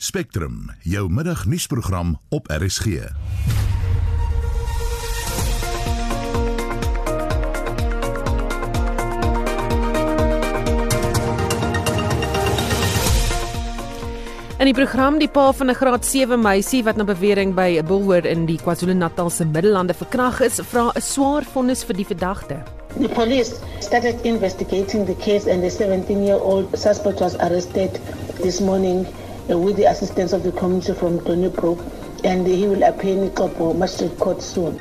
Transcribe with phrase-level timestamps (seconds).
[0.00, 2.86] Spectrum, jou middagnuusprogram op RSG.
[2.86, 3.10] In
[14.64, 18.24] die program die pa van 'n graad 7 meisie wat na bewering by 'n bulwer
[18.24, 22.62] in die KwaZulu-Natal se Middellande verkragt is, vra 'n swaar vonnis vir die verdagte.
[23.00, 28.00] The police started investigating the case and the 17 year old suspect was arrested
[28.42, 29.06] this morning
[29.56, 31.78] with the assistance of the community from Donnybrook
[32.24, 34.80] and he will appear in Kopo Magistrate Court soon.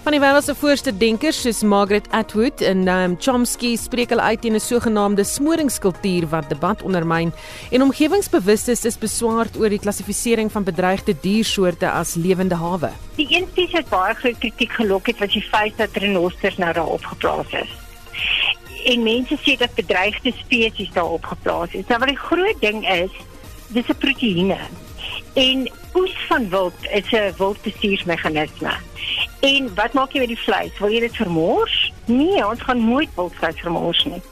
[0.00, 4.40] Van die wêreld se voorste denkers soos Margaret Atwood en um, Chomsky spreek hulle uit
[4.40, 7.32] teen 'n sogenaamde smoringskultuur wat debat ondermyn
[7.70, 12.90] en omgewingsbewustes is beswaard oor die klassifisering van bedreigde diersoorte as lewende hawe.
[13.16, 16.72] Die een spesies wat baie groot kritiek gelok het was die feit dat renosters nou
[16.72, 17.70] daar opgeplaas is.
[18.84, 21.86] En mense sê dat bedreigde spesies daar opgeplaas is.
[21.86, 23.12] Nou wat die groot ding is,
[23.74, 24.58] dis 'n proteïene.
[25.34, 28.72] En oes van wild is 'n wildbestuursmeganisme.
[29.40, 30.78] En wat maak jy met die vleis?
[30.78, 31.92] Wil jy dit vermors?
[32.04, 34.22] Nee, ons gaan nooit wildvleis vermors nie.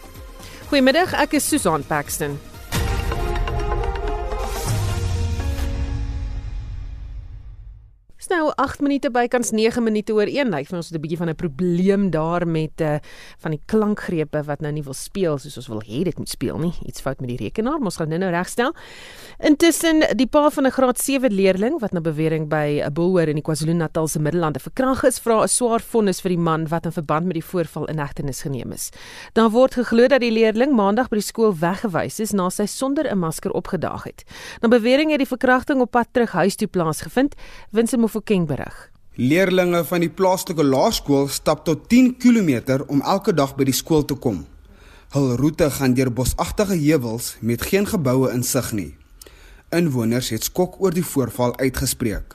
[0.68, 2.38] Goeiemiddag, ek is Susan Paxton.
[8.30, 11.28] Nou 8 minute bykans 9 minute oor 1 lyk vir ons het 'n bietjie van
[11.28, 12.98] 'n probleem daar met uh
[13.38, 16.58] van die klankgrepe wat nou nie wil speel soos ons wil hê dit moet speel
[16.58, 16.72] nie.
[16.86, 18.74] Iets fout met die rekenaar, ons gaan dit nou regstel.
[19.38, 23.36] Intussen die pa van 'n graad 7 leerling wat na bewering by 'n bulwer in
[23.36, 26.92] die KwaZulu-Natal se Middellande verkragt is, vra 'n swaar vonnis vir die man wat in
[26.92, 28.90] verband met die voorval in hegtenis geneem is.
[29.32, 33.06] Daar word geglo dat die leerling maandag by die skool weggewys is na sy sonder
[33.10, 34.24] 'n masker opgedaag het.
[34.60, 37.34] Na bewering het die verkrachting op pad terug huis toe plaasgevind.
[37.70, 38.90] Winsome Mofokeng berig.
[39.14, 44.02] Leerlinge van die plaaslike laerskool stap tot 10 km om elke dag by die skool
[44.02, 44.40] te kom.
[45.14, 48.90] Hul roete gaan deur bosagtige heuwels met geen geboue in sig nie.
[49.70, 52.34] Inwoners het skok oor die voorval uitgespreek.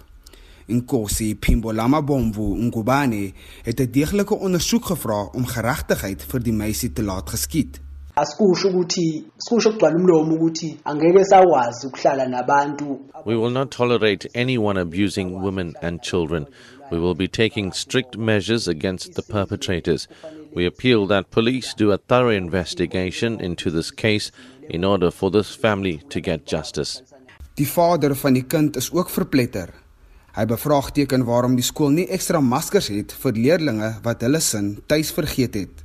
[0.72, 3.34] Inkosi Pimbolama Bomvu Ngubane
[3.68, 7.83] het 'n deeglike ondersoek gevra om geregtigheid vir die meisie te laat geskied.
[8.16, 14.82] Asikusho ukuthi sikusho kugcwala umlomo ukuthi angeke sawazi ukuhlala nabantu We will not tolerate anyone
[14.82, 16.48] abusing women and children.
[16.92, 20.08] We will be taking strict measures against the perpetrators.
[20.54, 24.32] We appeal that police do a thorough investigation into this case
[24.70, 27.02] in order for this family to get justice.
[27.56, 29.70] Die vader van die kind is ook verpletter.
[30.34, 35.12] Hy bevraagteken waarom die skool nie ekstra maskers het vir leerdlinge wat hulle sin tuis
[35.14, 35.83] vergeet het.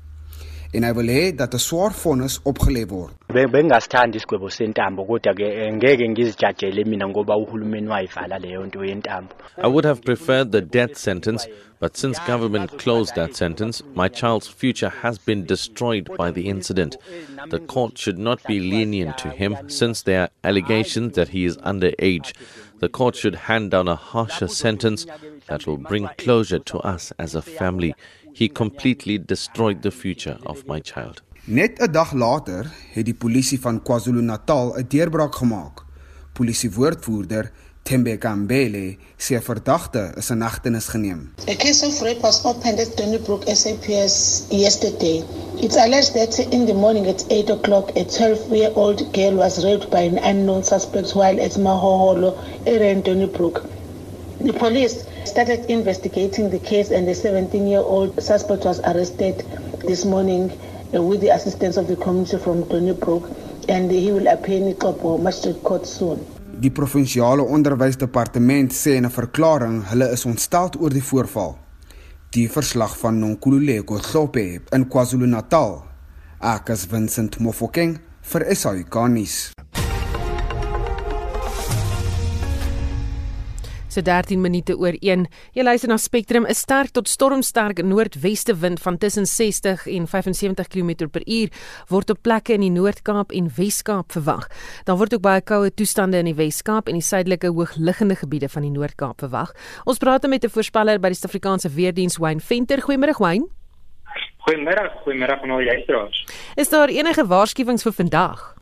[0.77, 3.15] En hy wil hê dat 'n swaar vonnis opgelê word.
[3.53, 9.33] bengasithandi isigwebo sentambo kodwa ke eh, ngeke ngizijajele mina ngoba uhulumeni wayivala leyo nto yentambo
[9.57, 11.49] I would have preferred the death sentence,
[11.81, 16.99] but since government closed that sentence, my child's future has been destroyed by the incident.
[17.49, 21.57] The court should not be lenient to him since there are allegations that he is
[21.65, 22.35] underage.
[22.81, 25.07] The court should hand down a harsher sentence
[25.49, 27.95] that will bring closure to us as a family.
[28.39, 31.23] He completely destroyed the future of my child.
[31.45, 35.85] Net 'n dag later het die polisie van KwaZulu-Natal 'n deurbraak gemaak.
[36.33, 37.51] Polisiewoordvoerder
[37.83, 41.21] Thembeka Mbele sê 'n verdagte is in hegtenis geneem.
[41.49, 45.25] A case of rape was opened at Donnybrook SAPS yesterday.
[45.65, 49.65] It's alleged that in the morning at 8 o'clock, a 12 year old girl was
[49.65, 52.31] raped by an unknown suspect while at Mahoholo
[52.67, 53.78] area in Donnybrook.
[54.41, 59.45] The police started investigating the case and the 17 year old suspect was arrested
[59.85, 60.53] this morning
[60.95, 63.29] uh, with the assistance of the community from Donnybrook
[63.69, 66.25] and he will appear in Kopo Magistrate Court soon.
[66.61, 71.59] Die provinsiale onderwysdepartement sê in 'n verklaring hulle is ontstel oor die voorval.
[72.31, 75.83] Die verslag van Nonkululeko Hlophe in KwaZulu-Natal.
[76.41, 79.51] Ek is Vincent Mofokeng vir SAICanis.
[83.89, 85.23] So 13 minute oor 1.
[85.57, 90.69] Jy luister na Spectrum, 'n sterk tot stormsterk noordweste wind van tussen 60 en 75
[90.69, 91.49] km/h
[91.89, 94.47] word op plekke in die Noord-Kaap en Wes-Kaap verwag.
[94.85, 98.63] Dan word ook baie koue toestande in die Wes-Kaap en die suidelike hoogliggende gebiede van
[98.63, 99.55] die Noord-Kaap verwag.
[99.87, 102.83] Ons praat met 'n voorspeller by die Suid-Afrikaanse Weerdiens, Wayne Venter.
[102.83, 103.49] Goeiemôre Wayne.
[104.45, 106.27] Goeiemôre, goeiemôre aan al die luisteraars.
[106.57, 108.58] Is daar enige waarskuwings vir vandag?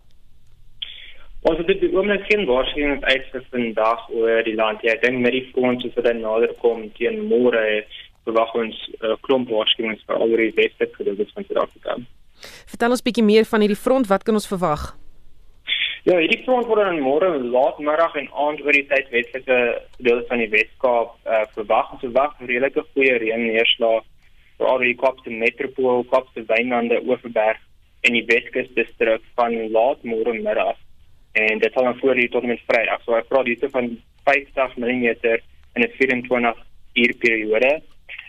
[1.47, 4.81] Ons het die oomblik geen waarskuwings uit vir vandag oor die land.
[4.83, 7.61] Ja, ek dink met die front soos dit nader kom teen môre
[8.27, 11.95] verwag ons 'n uh, klomp waarskuwings vir al die gedeeltes van Suid-Afrika.
[12.73, 14.97] Vertel ons bietjie meer van hierdie front, wat kan ons verwag?
[16.03, 19.59] Ja, hierdie front word dan môre laatmiddag en aand oor die suidwestelike
[19.99, 21.93] gedeelte van die Weskaap uh, verwag.
[21.93, 24.03] Ons verwag redelike goeie reën neerslae
[24.59, 27.63] vir al die Kaapse metropool, Kaapse wynlande, Oeverberg
[28.03, 30.77] en die Weskus distrik van laatmôre middag
[31.37, 33.03] en dit sal dan voor hier tot en met Vrydag.
[33.05, 33.91] So ek praat hier van
[34.25, 35.09] 50 mm
[35.77, 37.83] in 'n 24 uur periode.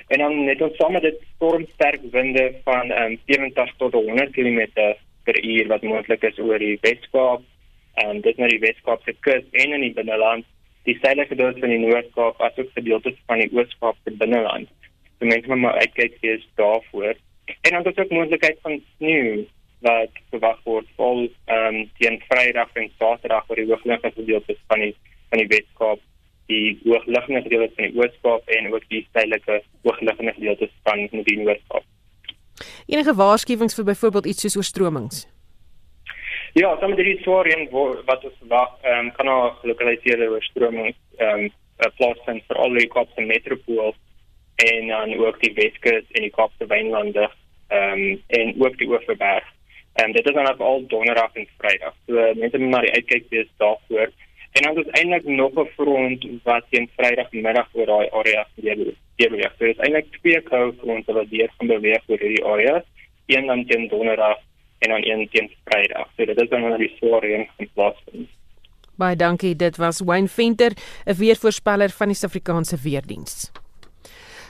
[0.08, 4.68] En dan net ons saam met dit stormsterk winde van um, 70 tot 100 km
[5.24, 7.42] per uur wat moontlik is oor die Weskaap
[7.94, 10.46] en dit na die Weskaapse kus en in die binneland,
[10.88, 14.70] die suidelike deel van die Noord-Kaap asook gedeeltes van die Oos-Kaap se binneland.
[15.20, 17.16] So mense moet maar uitkyk vir daarvoor.
[17.62, 19.46] En dan is ook moontlikheid van sneeu
[19.86, 24.80] wat verwag word vol ehm um, teen Vrydag en Saterdag oor die hoogliggende gedeeltes van
[24.80, 24.96] die
[25.30, 26.02] van die Weskaap,
[26.48, 31.84] die hoogliggende gedeeltes van die Oos-Kaap en ook die suidelike hoogliggende gedeeltes van die Noord-Kaap.
[32.88, 35.26] Enige waarskuwings vir byvoorbeeld iets soos oorstromings?
[36.54, 37.68] Ja, soms dit is swaar en
[38.06, 41.52] wat ons verwag, ehm um, kan ook gelokaliseerde oorstromings ehm um,
[41.98, 43.94] plaasvind vir al die Kaapse metropool
[44.58, 47.28] en dan ook die Weskus en die Kaapse wynlande
[47.68, 49.54] ehm um, en ook die Oeverberg.
[50.04, 51.94] En dit is dan op al donderdag en vrydag.
[52.06, 54.12] So mense moet maar die uitkyk wees daarvoor.
[54.52, 59.54] En dan is eintlik nog 'n front wat teen Vrydagmiddag oor daai area deur beweeg.
[59.58, 62.84] So is eintlik twee koue fronte wat deur gaan beweeg oor hierdie area.
[63.26, 64.38] Een dan teen donderdag
[64.80, 66.08] en dan een teen Vrydag.
[66.16, 68.28] So dit is dan nou die swaar reën in plaas van.
[68.96, 69.56] Baie dankie.
[69.56, 70.72] Dit was Wayne Venter,
[71.06, 73.67] 'n weervoorspeller van die Suid-Afrikaanse Weerdienste.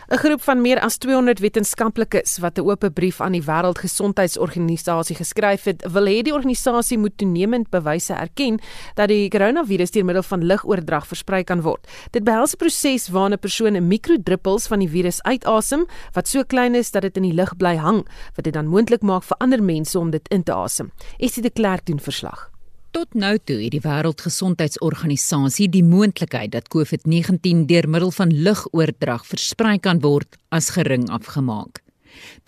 [0.09, 5.63] 'n Groep van meer as 200 wetenskaplikes wat 'n oop brief aan die Wêreldgesondheidsorganisasie geskryf
[5.63, 8.59] het, wil hê die organisasie moet toenemend bewyse erken
[8.95, 11.87] dat die koronavirus deur middel van lugoordrag versprei kan word.
[12.11, 16.43] Dit behels 'n proses waarin 'n persoon 'n mikrodruppels van die virus uitasem wat so
[16.43, 19.37] klein is dat dit in die lug bly hang, wat dit dan moontlik maak vir
[19.37, 20.91] ander mense om dit in te asem.
[21.17, 22.56] Essie de Klerk doen verslag.
[22.97, 29.75] Tot nou toe het die Wêreldgesondheidsorganisasie die moontlikheid dat COVID-19 deur middel van lugoordrag versprei
[29.77, 31.83] kan word as gering afgemaak.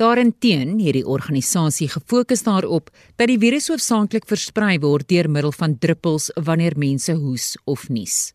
[0.02, 2.90] Daarenteen het die organisasie gefokus daarop
[3.22, 8.34] dat die virus hoofsaaklik versprei word deur middel van druppels wanneer mense hoes of nies.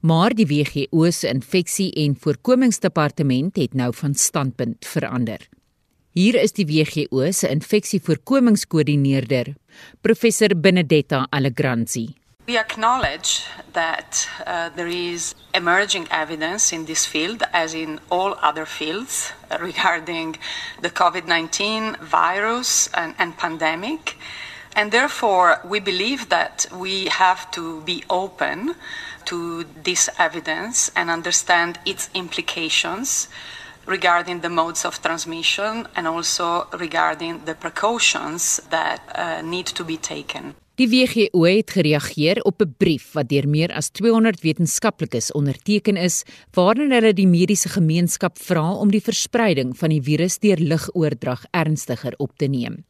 [0.00, 5.44] Maar die WHO se infeksie- en voorkomingsdepartement het nou van standpunt verander.
[6.16, 9.54] Hier is die WHO se infeksievoorkomingskoördineerder,
[10.00, 12.14] professor Benedetta Allegranzi.
[12.46, 18.64] We acknowledge that uh, there is emerging evidence in this field, as in all other
[18.64, 20.38] fields, uh, regarding
[20.80, 24.16] the COVID 19 virus and, and pandemic.
[24.74, 28.74] And therefore, we believe that we have to be open
[29.26, 33.28] to this evidence and understand its implications
[33.86, 39.98] regarding the modes of transmission and also regarding the precautions that uh, need to be
[40.00, 40.54] taken.
[40.76, 46.22] Die WHO het gereageer op 'n brief wat deur meer as 200 wetenskaplikes onderteken is,
[46.52, 52.12] waarin hulle die mediese gemeenskap vra om die verspreiding van die virus deur lugoordrag ernstiger
[52.16, 52.84] op te neem.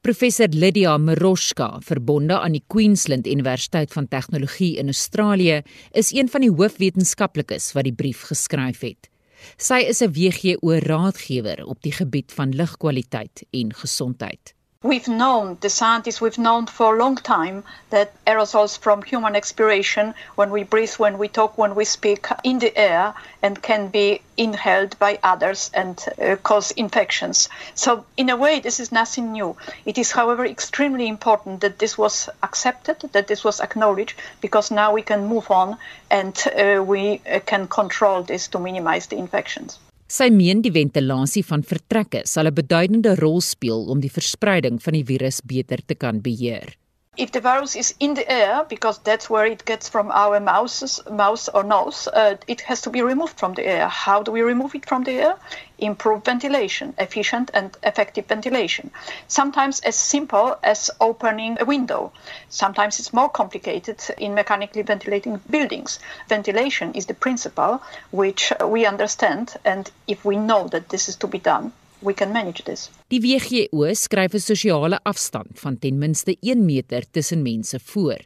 [0.00, 6.40] Professor Lydia Meroshka, verbonde aan die Queensland Universiteit van Tegnologie in Australië, is een van
[6.40, 9.13] die hoofwetenskaplikes wat die brief geskryf het.
[9.56, 14.53] Sy is 'n WGO raadgewer op die gebied van lugkwaliteit en gesondheid.
[14.84, 20.14] We've known, the scientists, we've known for a long time that aerosols from human expiration,
[20.34, 24.20] when we breathe, when we talk, when we speak, in the air and can be
[24.36, 27.48] inhaled by others and uh, cause infections.
[27.74, 29.56] So, in a way, this is nothing new.
[29.86, 34.92] It is, however, extremely important that this was accepted, that this was acknowledged, because now
[34.92, 35.78] we can move on
[36.10, 39.78] and uh, we uh, can control this to minimize the infections.
[40.14, 44.94] Sy meen die ventilasie van vertrekke sal 'n beduidende rol speel om die verspreiding van
[44.94, 46.76] die virus beter te kan beheer.
[47.16, 51.00] If the virus is in the air, because that's where it gets from our mouths,
[51.10, 53.88] mouth or nose, uh, it has to be removed from the air.
[53.88, 55.36] How do we remove it from the air?
[55.78, 58.90] Improve ventilation, efficient and effective ventilation.
[59.28, 62.12] Sometimes as simple as opening a window.
[62.48, 65.98] Sometimes it's more complicated in mechanically ventilating buildings.
[66.28, 71.26] Ventilation is the principle which we understand, and if we know that this is to
[71.26, 71.72] be done,
[72.04, 72.90] we can manage this.
[73.08, 78.18] Die WGO skryf 'n sosiale afstand van ten minste 1 meter tussen mense voor.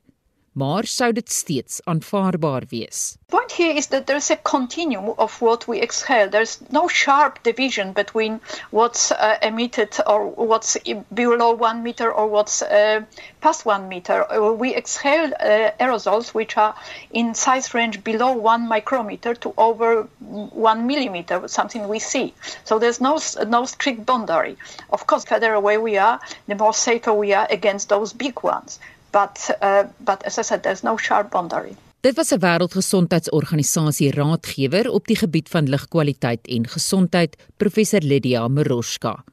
[0.52, 3.16] Maar sou dit steeds aanvaarbaar wees?
[3.28, 6.28] point here is that there's a continuum of what we exhale.
[6.30, 8.40] There's no sharp division between
[8.70, 10.76] what's uh, emitted or what's
[11.12, 13.02] below one meter or what's uh,
[13.40, 14.24] past one meter.
[14.32, 16.74] Uh, we exhale uh, aerosols which are
[17.10, 22.32] in size range below one micrometer to over one millimeter, something we see.
[22.64, 24.56] So there's no no strict boundary.
[24.90, 28.42] Of course, the further away we are, the more safer we are against those big
[28.42, 28.78] ones.
[29.18, 31.74] But uh, but as I said, there's no sharp boundary.
[32.00, 39.24] Dit was 'n wêreldgesondheidsorganisasie raadgewer op die gebied van lugkwaliteit en gesondheid, professor Lydia Meroshka.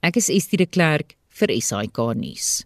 [0.00, 2.64] Ek is Estie de Klerk vir SAK nuus.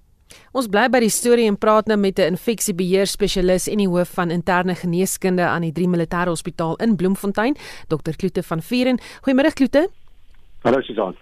[0.52, 4.08] Ons bly by die storie en praat nou met 'n infeksiebeheer spesialis en die hoof
[4.08, 7.56] van interne geneeskunde aan die 3 Militêre Hospitaal in Bloemfontein,
[7.88, 8.16] Dr.
[8.16, 8.98] Kloete van Vieren.
[9.22, 9.90] Goeiemôre Kloete.
[10.68, 11.14] Hallo Susan.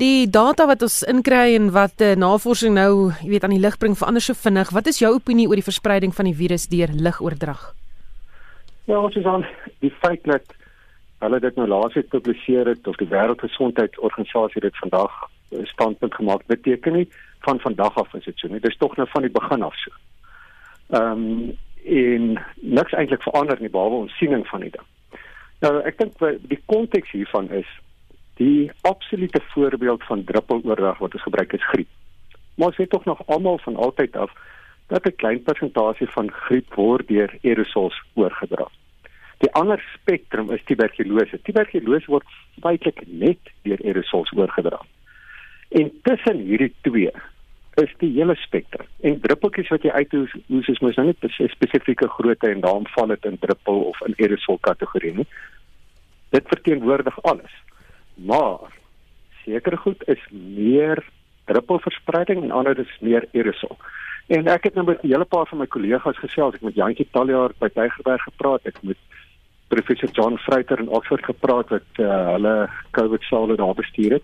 [0.00, 3.74] Die data wat ons inkry en wat uh, navorsing nou, jy weet, aan die lig
[3.76, 4.70] bring verander so vinnig.
[4.72, 7.66] Wat is jou opinie oor die verspreiding van die virus deur lugoordrag?
[8.88, 9.42] Ja, Susan,
[9.84, 10.54] die feit dat
[11.20, 15.18] hulle dit nou laas het gepubliseer het of die Wêreldgesondheidsorganisasie dit vandag
[15.68, 17.04] standpunt gemaak beteken nie
[17.44, 18.62] van vandag af is dit so nie.
[18.62, 19.92] Dit is tog nou van die begin af so.
[20.96, 21.52] Ehm um,
[21.88, 22.24] en
[22.60, 25.20] niks eintlik verander nie behalwe ons siening van die ding.
[25.60, 27.68] Nou ek dink die konteks hiervan is
[28.38, 31.88] die absolute voorbeeld van druppeloordrag wat ons gebruik is griep.
[32.54, 34.32] Maar ons weet tog nog almal van altyd af
[34.86, 38.68] dat 'n klein persentasie van griep word deur aerosols oorgedra.
[39.38, 41.42] Die ander spektrum is tuberkulose.
[41.42, 42.26] Tuberkulose word
[42.60, 44.80] feitelik net deur aerosols oorgedra.
[45.68, 47.12] En tussen hierdie twee
[47.74, 48.86] is die hele spektrum.
[49.00, 52.86] En druppeltjies wat jy uithoes, hoes is mos nou net 'n spesifieke grootte en daarom
[52.86, 55.26] val dit in druppel of in aerosol kategorie nie.
[56.30, 57.52] Dit verteenwoordig alles.
[58.24, 58.58] Maar
[59.44, 61.04] sekere goed is meer
[61.44, 63.76] druppelverspreiding en ander is meer aerosol.
[64.26, 67.08] En ek het nou met 'n hele paar van my kollegas gesels, ek met Jantjie
[67.10, 68.96] Taljaard by Tygerberg gepraat, ek met
[69.68, 74.22] professor John Freiter in Oxford gepraat wat uh, hulle COVID sale daar bestuur het.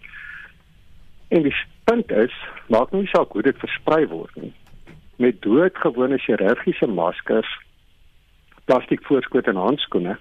[1.29, 2.35] En die punt is,
[2.67, 4.53] maak nie saak hoe dit versprei word nie.
[5.17, 7.59] Met doodgewone chirurgiese maskers,
[8.65, 10.19] plastiek voorskoot en handskoene,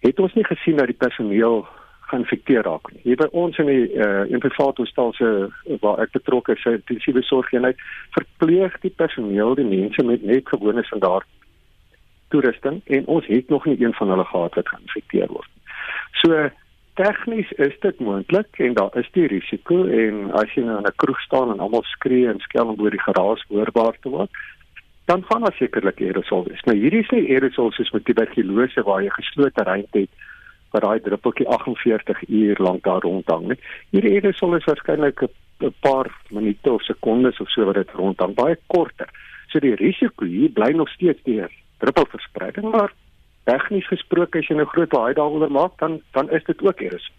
[0.00, 1.66] het ons nie gesien dat die personeel
[2.10, 2.90] geïnfekteer raak.
[3.04, 5.28] Hier by ons in die uh, Imperfato hospitaal se
[5.82, 7.78] waar ek betrokke is, intensiewe sorgeenheid,
[8.16, 11.28] verpleeg die personeel die mense met net gewone standaard
[12.30, 15.50] toerusting en ons het nog nie een van hulle gehad wat geïnfekteer word.
[16.22, 16.48] So
[17.00, 20.98] tegnies is dit moontlik en daar is die risiko en as jy nou in 'n
[21.02, 24.30] kroeg staan en almal skree en skel om oor die geraas hoorbaar te word,
[25.04, 26.62] dan gaan daar sekerlik aerosol wees.
[26.64, 30.10] Nou hierdie is nie aerosol soos met tuberkulose waar jy geslote ruimte het
[30.70, 33.58] waar daai druppeltjie 48 uur lank daar rondhang nie.
[33.90, 38.56] Hierdie aerosol is waarskynlik 'n paar minute of sekondes of so wat dit rondhang, baie
[38.66, 39.08] korter.
[39.48, 41.42] So die risiko hier bly nog steeds die
[41.78, 42.92] druppelverspreiding, maar
[43.44, 46.80] tegnies gesproke as jy 'n nou groot haai daaroor maak, dan dan is dit ook
[46.80, 47.10] eers.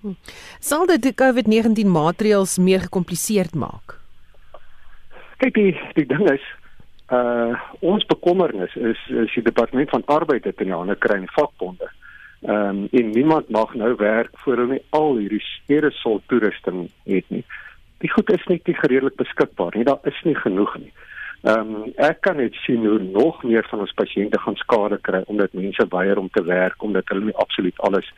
[0.00, 0.14] Hm.
[0.60, 3.98] Sal dit die COVID-19 maatreëls meer gekompliseerd maak?
[5.38, 6.44] Kyk, die die ding is
[7.10, 11.30] uh ons bekommernis is is die departement van arbeid dit in die hande kry in
[11.32, 11.88] vakbonde.
[12.40, 17.44] Ehm um, en niemand mag nou werk voor hulle al hierdie aerosol toerusting het nie.
[17.98, 19.84] Die goed is net nie gereedelik beskikbaar nie.
[19.84, 20.92] Daar is nie genoeg nie.
[21.42, 25.22] Ehm um, ek kan net sien hoe nog meer van ons pasiënte gaan skade kry
[25.26, 28.12] omdat mense weier om te werk omdat hulle nie absoluut alles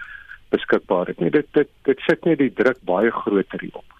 [0.48, 1.30] beskikbaar het nie.
[1.30, 3.96] Dit dit dit sit net die druk baie groter hierop.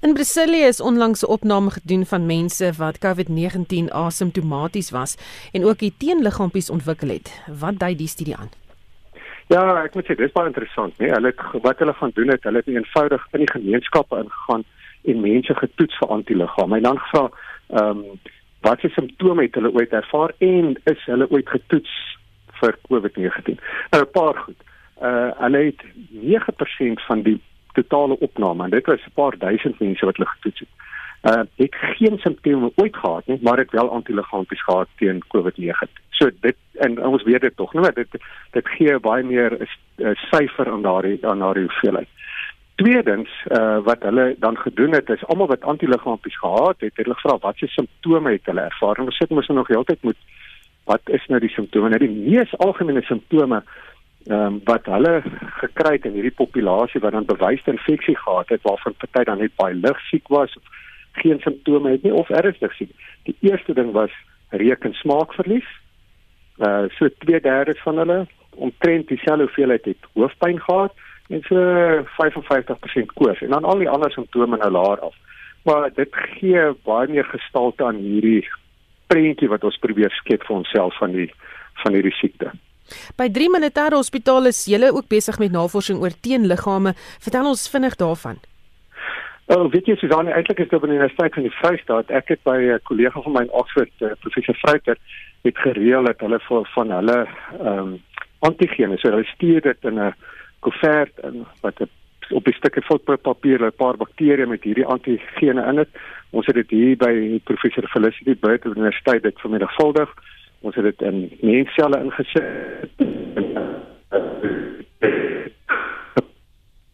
[0.00, 5.16] In Brasilia is onlangs 'n opname gedoen van mense wat COVID-19 asymptomaties was
[5.52, 7.42] en ook die teenliggaampies ontwikkel het.
[7.46, 8.50] Wat dui die studie aan?
[9.50, 11.10] Ja, ek moet sê dis baie interessant, nee.
[11.10, 11.32] Hulle
[11.64, 14.62] wat hulle gaan doen het, hulle het eenvoudig in die gemeenskappe ingegaan
[15.10, 16.76] en mense getoets vir antiliggame.
[16.76, 17.24] En dan gevra
[17.80, 18.20] ehm um,
[18.60, 21.92] wat se simptome het hulle ooit ervaar en is hulle ooit getoets
[22.60, 23.56] vir COVID-19?
[23.90, 24.60] Nou 'n paar goed.
[25.02, 27.40] Uh hulle het 9% van die
[27.72, 30.68] totale opname en dit was 'n paar duisend mense wat hulle getoets het.
[31.22, 35.92] Uh het geen simptome ooit gehad nie, maar het wel antiliggaampies gehad teen COVID-19.
[36.08, 38.08] So dit en ons weet dit tog, nee, dit
[38.50, 39.52] dit gee baie meer
[39.98, 42.08] 'n syfer aan daardie aan daardie hoeveelheid.
[42.74, 47.14] Tweedens uh, wat hulle dan gedoen het is almal wat antiliggaampies gehad het, het hulle
[47.14, 48.98] gevra wat se simptome het hulle ervaar.
[48.98, 50.16] Ons sit mos nog heeltyd moet
[50.84, 51.88] wat is nou die simptome?
[51.88, 53.62] Nou die mees algemene simptome
[54.26, 55.22] ehm um, wat hulle
[55.60, 59.54] gekry het in hierdie populasie wat dan bewyste infeksie gehad het waarvan party dan net
[59.56, 60.62] baie lig siek was of
[61.12, 62.90] geen simptome het nie of ernstig siek.
[63.28, 64.12] Die eerste ding was
[64.48, 65.66] reuk en smaakverlies.
[66.58, 70.94] Uh so 2/3 van hulle omtrent dieselfde hoeveelheid het hoofpyn gehad
[71.28, 71.56] en so
[72.18, 75.14] 55% koors en dan al die ander simptome nou laer af.
[75.62, 78.48] Maar dit gee baie meer gestalte aan hierdie
[79.06, 81.30] prentjie wat ons probeer skep vir onsself van die
[81.82, 82.50] van hierdie siekte.
[83.16, 86.94] By 3 militêre hospitale is julle ook besig met navorsing oor teenliggame.
[87.22, 88.40] Vertel ons vinnig daarvan.
[89.50, 92.10] Oh, weet jy Susan, eintlik is dit op die Universiteit van die Vrystaat.
[92.14, 94.96] Ek het by 'n kollega van my in Oxford, uh, professor Freiter,
[95.42, 97.26] het gereël dat hulle vir van hulle
[97.58, 98.02] ehm um,
[98.38, 100.14] antigene, so hulle stuur dit in 'n
[100.60, 101.82] koevert in wat
[102.30, 105.88] op 'n stukkie fotopapier 'n paar bakterieë met hierdie antigene in dit.
[106.30, 110.14] Ons het dit hier by professor Felicity Burke by die Universiteit dit vanmiddag voldig.
[110.60, 112.90] Ons het dit in mensselle ingesit.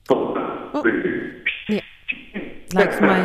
[0.09, 1.36] Oh.
[2.77, 3.21] Lyk vir my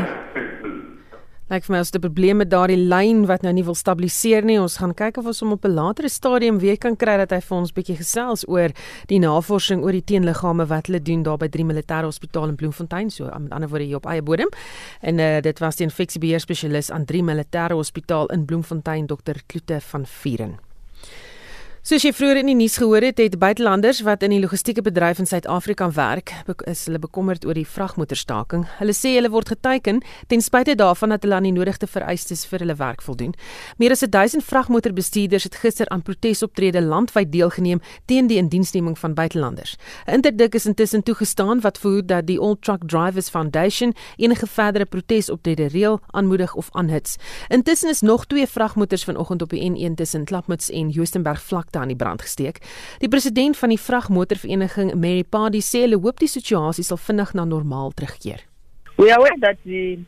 [1.51, 4.45] Lyk vir my ons het 'n probleem met daardie lyn wat nou nie wil stabiliseer
[4.45, 4.59] nie.
[4.59, 7.41] Ons gaan kyk of ons hom op 'n latere stadium weer kan kry dat hy
[7.41, 8.69] vir ons bietjie gesels oor
[9.07, 13.09] die navorsing oor die teenliggame wat hulle doen daar by Drie Militêre Hospitaal in Bloemfontein,
[13.09, 14.49] so met ander woorde hier op eie bodem.
[15.01, 19.41] En uh, dit was die infeksiebeheer spesialis aan Drie Militêre Hospitaal in Bloemfontein, Dr.
[19.47, 20.70] Kloete van Vieren.
[21.81, 25.17] Soos jy vroeër in die nuus gehoor het, het buitelanders wat in die logistieke bedryf
[25.17, 26.29] in Suid-Afrika werk,
[26.69, 28.67] is hulle bekommerd oor die vragmotorstaking.
[28.77, 32.61] Hulle sê hulle word geteiken ten spyte daarvan dat hulle aan die nodigte vereistes vir
[32.61, 33.33] hulle werk voldoen.
[33.81, 39.73] Meer as 1000 vragmotorbestuurders het gister aan protesoptredes landwyd deelgeneem teen die indiensneming van buitelanders.
[40.05, 44.85] 'n Interdik is intussen toegestaan wat verhoed dat die All Truck Drivers Foundation enige verdere
[44.85, 47.17] protesoptredes reël, aanmoedig of aanhits.
[47.49, 51.79] Intussen is nog twee vragmotors vanoggend op die N1 tussen Klapmuts en Joostenburg vlak vragte
[51.79, 52.59] aan die brand gesteek.
[52.99, 57.45] Die president van die vragmotorvereniging, Mary Padi, sê hulle hoop die situasie sal vinnig na
[57.45, 58.43] normaal terugkeer.
[58.97, 59.99] We are aware that the,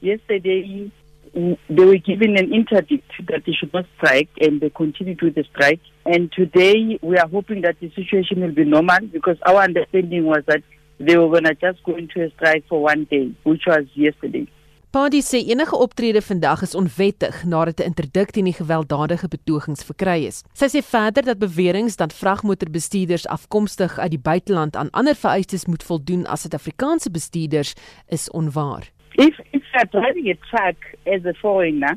[0.00, 0.90] yesterday
[1.32, 5.44] they were given an interdict that they should not strike and they continue to the
[5.52, 5.80] strike.
[6.04, 10.42] And today we are hoping that the situation will be normal because our understanding was
[10.46, 10.62] that
[10.98, 14.46] they were going to just go into a strike for one day, which was yesterday.
[14.90, 20.24] Padi sê enige optrede vandag is onwettig nadat 'n interdikt teen die gewelddadige betogings verkry
[20.26, 20.42] is.
[20.52, 25.82] Sy sê verder dat beweringe dat vragmotorbestuurders afkomstig uit die buiteland aan ander vereistes moet
[25.82, 27.74] voldoen as Suid-Afrikaanse bestuurders
[28.08, 28.90] is onwaar.
[29.12, 31.96] If if you are driving a truck as a foreigner,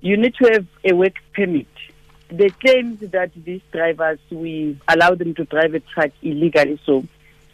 [0.00, 1.74] you need to have a work permit.
[2.36, 7.04] The claims that these drivers we allow them to drive a truck illegally so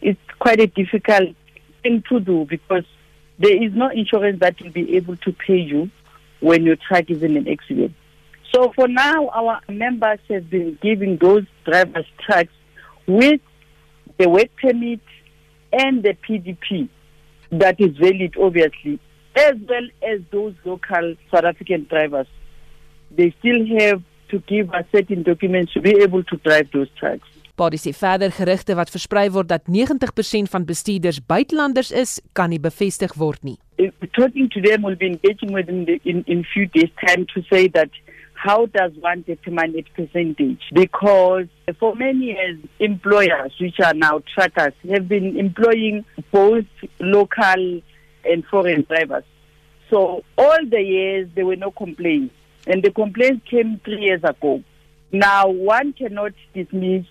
[0.01, 1.35] it's quite a difficult
[1.83, 2.85] thing to do because
[3.41, 5.89] there is no insurance that will be able to pay you
[6.39, 7.93] when your truck is in an accident.
[8.53, 12.53] So for now, our members have been giving those drivers trucks
[13.07, 13.41] with
[14.17, 14.99] the work permit
[15.71, 16.89] and the PDP
[17.51, 18.99] that is valid, obviously,
[19.35, 22.27] as well as those local South African drivers.
[23.09, 27.27] They still have to give us certain documents to be able to drive those trucks.
[27.61, 32.59] Body sê verder gerugte wat versprei word dat 90% van bestuurders buitelanders is, kan nie
[32.59, 33.59] bevestig word nie.
[34.17, 37.67] Talking to them will be engaging with them in in few days time to say
[37.77, 37.89] that
[38.43, 40.63] how does one determine its percentage?
[40.73, 41.47] Because
[41.79, 46.65] for many years, employers, which are now truckers, have been employing both
[46.99, 47.81] local
[48.25, 49.23] and foreign drivers.
[49.91, 52.33] So all the years, there were no complaints.
[52.65, 54.63] And the complaints came three years ago.
[55.11, 57.05] Now, one cannot dismiss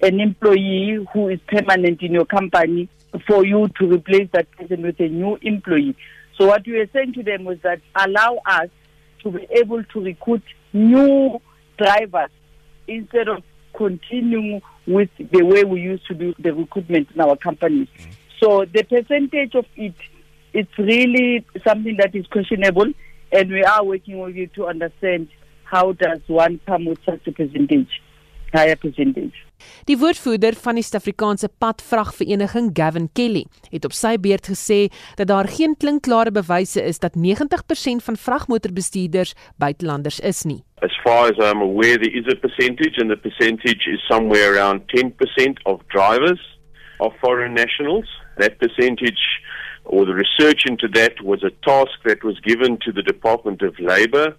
[0.00, 2.88] an employee who is permanent in your company
[3.26, 5.96] for you to replace that person with a new employee.
[6.36, 8.68] So what we were saying to them was that allow us
[9.22, 11.40] to be able to recruit new
[11.76, 12.30] drivers
[12.86, 13.42] instead of
[13.76, 17.88] continuing with the way we used to do the recruitment in our companies.
[18.40, 19.94] So the percentage of it,
[20.52, 22.86] it's really something that is questionable
[23.32, 25.28] and we are working with you to understand
[25.64, 28.00] how does one come with such a percentage,
[28.52, 29.46] higher percentage.
[29.88, 34.86] Die woordvoerder van die Suid-Afrikaanse Padvragvereniging, Gavin Kelly, het op sy beurt gesê
[35.18, 40.62] dat daar geen klinkklare bewyse is dat 90% van vragmotorbestuurders buitelanders is nie.
[40.82, 44.86] As far as I'm aware, there is a percentage, and the percentage is somewhere around
[44.94, 46.40] 10% of drivers
[47.00, 48.06] of foreign nationals.
[48.38, 49.22] That percentage,
[49.84, 53.74] or the research into that, was a task that was given to the Department of
[53.80, 54.36] Labour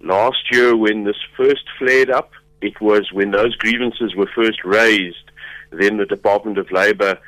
[0.00, 2.30] last year when this first flared up.
[2.64, 5.30] It was when those grievances were first raised,
[5.70, 7.18] then the Department of Labour,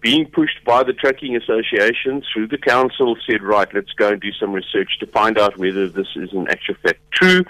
[0.00, 4.32] being pushed by the trucking association through the council, said, right, let's go and do
[4.32, 7.42] some research to find out whether this is in actual fact true.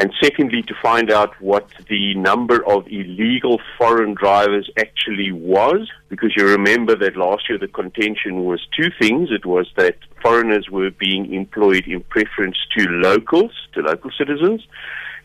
[0.00, 6.34] And secondly, to find out what the number of illegal foreign drivers actually was, because
[6.36, 9.30] you remember that last year the contention was two things.
[9.30, 14.62] It was that foreigners were being employed in preference to locals, to local citizens.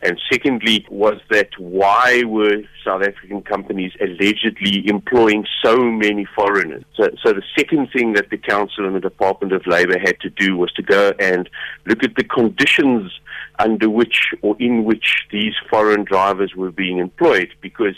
[0.00, 6.84] And secondly, was that why were South African companies allegedly employing so many foreigners?
[6.94, 10.30] So, so the second thing that the Council and the Department of Labour had to
[10.30, 11.48] do was to go and
[11.86, 13.10] look at the conditions
[13.58, 17.48] under which or in which these foreign drivers were being employed.
[17.60, 17.96] Because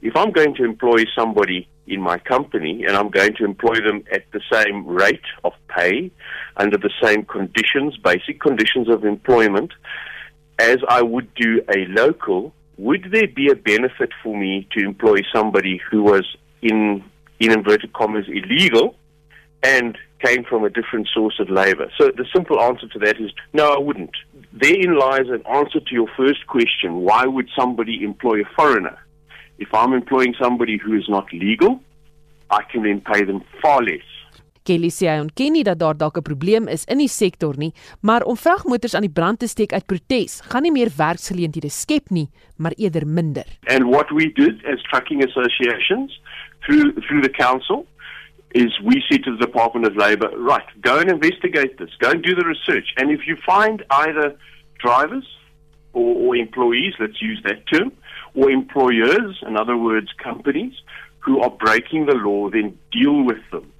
[0.00, 4.04] if I'm going to employ somebody in my company and I'm going to employ them
[4.10, 6.10] at the same rate of pay,
[6.56, 9.72] under the same conditions, basic conditions of employment,
[10.62, 15.18] as I would do a local, would there be a benefit for me to employ
[15.34, 16.24] somebody who was
[16.62, 17.02] in
[17.40, 18.94] in inverted commas illegal
[19.64, 21.90] and came from a different source of labor?
[21.98, 24.16] So the simple answer to that is no, I wouldn't.
[24.52, 28.98] Therein lies an answer to your first question why would somebody employ a foreigner?
[29.58, 31.80] If I'm employing somebody who is not legal,
[32.50, 34.11] I can then pay them far less
[34.64, 37.72] Kelly sê hy ontken nie dat daar dalk 'n probleem is in die sektor nie,
[38.00, 42.10] maar om vragmotors aan die brand te steek uit protes gaan nie meer werksgeleenthede skep
[42.10, 43.44] nie, maar eerder minder.
[43.66, 46.20] And what we did as trucking associations
[46.64, 47.86] through through the council
[48.54, 52.22] is we said to the Department of Labour, right, go and investigate this, go and
[52.22, 52.92] do the research.
[52.98, 54.36] And if you find either
[54.78, 55.26] drivers
[55.92, 57.92] or, or employees, let's use that term,
[58.34, 60.74] or employers, in other words, companies,
[61.20, 63.72] who are breaking the law, then deal with them.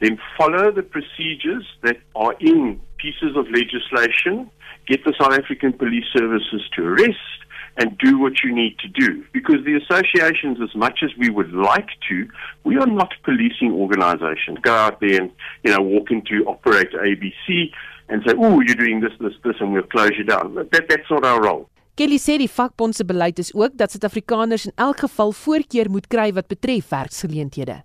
[0.00, 4.50] Then follow the procedures that are in pieces of legislation,
[4.86, 7.44] get the South African Police Services to arrest,
[7.76, 9.24] and do what you need to do.
[9.32, 12.28] Because the associations, as much as we would like to,
[12.62, 14.58] we are not policing organizations.
[14.62, 15.30] Go out there and,
[15.64, 17.70] you know, walk into operator ABC
[18.08, 20.54] and say, oh, you're doing this, this, this, and we'll close you down.
[20.54, 21.68] That, that's not our role.
[21.94, 26.08] Kelly sê die vakbond se beleid is ook dat Suid-Afrikaners in elk geval voorkeur moet
[26.10, 27.76] kry wat betref werksgeleenthede.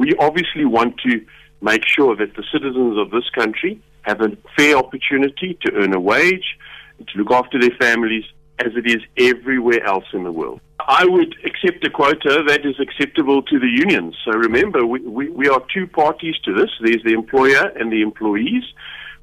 [0.00, 1.20] We obviously want to
[1.60, 6.00] make sure that the citizens of this country have a fair opportunity to earn a
[6.00, 6.56] wage,
[6.98, 8.24] to look after their families
[8.60, 10.60] as it is everywhere else in the world.
[10.80, 14.16] I would accept a quota that is acceptable to the unions.
[14.24, 16.70] So remember, we, we, we are two parties to this.
[16.80, 18.64] There's the employer and the employees.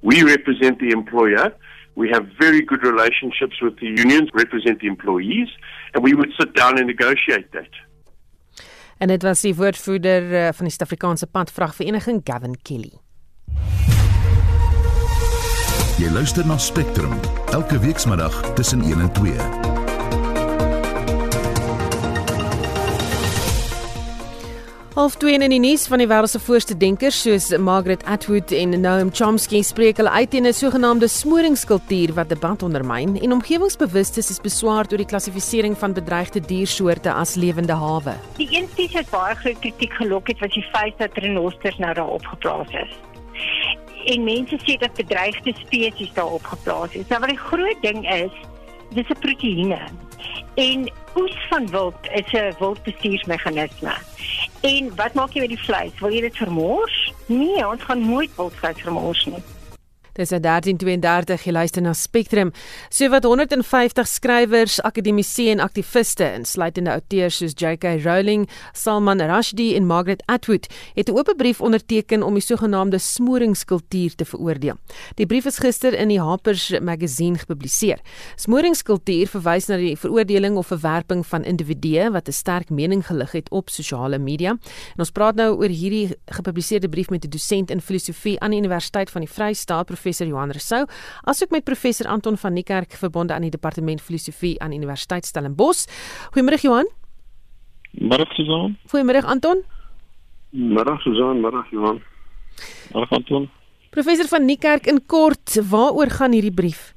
[0.02, 1.54] We represent the employer.
[1.96, 5.48] We have very good relationships with the unions, represent the employees,
[5.94, 7.70] and we would sit down and negotiate that.
[8.98, 12.94] En dit was die woordvoerder eh, van die Suid-Afrikaanse Padvragvereniging, Gavin Kelly.
[15.96, 17.20] Jy luister na Spectrum
[17.52, 19.65] elke weekmiddag tussen 1 en 2.
[24.96, 28.78] Half 2 in die nuus van die wêreld se voorste denkers soos Margaret Atwood en
[28.80, 34.40] Noam Chomsky spreek hulle uit teen 'n sogenaamde smoringskultuur wat debat ondermyn en omgewingsbewustes is
[34.40, 38.16] beswaar oor die klassifisering van bedreigde diersoorte as lewende hawe.
[38.38, 41.94] Die een spesies wat baie groot kritiek gelok het was die feit dat renosters nou
[41.94, 42.96] daar opgeplaas is.
[44.06, 47.08] En mense sê dat bedreigde spesies daar opgeplaas is.
[47.08, 48.32] Nou wat die groot ding is,
[48.94, 50.05] dis 'n proteïene.
[50.54, 53.94] En oes van wild is 'n wildbestuursmeganisme.
[54.62, 56.00] En wat maak jy met die vleis?
[56.00, 57.14] Wil jy dit vermors?
[57.26, 59.44] Nee, ons gaan nooit wildvleis vermors nie.
[60.16, 62.54] Dis 1332 jy luister na Spectrum.
[62.90, 67.98] So wat 150 skrywers, akademici en aktiviste insluitende outeurs soos J.K.
[68.06, 74.16] Rowling, Salman Rushdie en Margaret Atwood het 'n oop brief onderteken om die sogenaamde smoringskultuur
[74.16, 74.78] te veroordeel.
[75.16, 78.00] Die brief is gister in die Harper's Magazine gepubliseer.
[78.36, 83.50] Smoringskultuur verwys na die veroordeling of verwerping van individue wat 'n sterk mening gelig het
[83.50, 84.50] op sosiale media.
[84.50, 88.60] En ons praat nou oor hierdie gepubliseerde brief met 'n dosent in filosofie aan die
[88.60, 90.86] Universiteit van die Vrystaat professor Johan Rousseau,
[91.24, 95.88] asook met professor Anton van Niekerk verbonde aan die departement filosofie aan Universiteit Stellenbosch.
[96.34, 96.86] Goeiemôre Johan.
[97.98, 98.78] Môre Susan.
[98.92, 99.64] Goeiemôre Anton.
[100.52, 102.02] Môre Susan, môre Johan.
[102.94, 103.50] Môre Anton.
[103.90, 106.94] Professor van Niekerk in kort, waaroor gaan hierdie brief?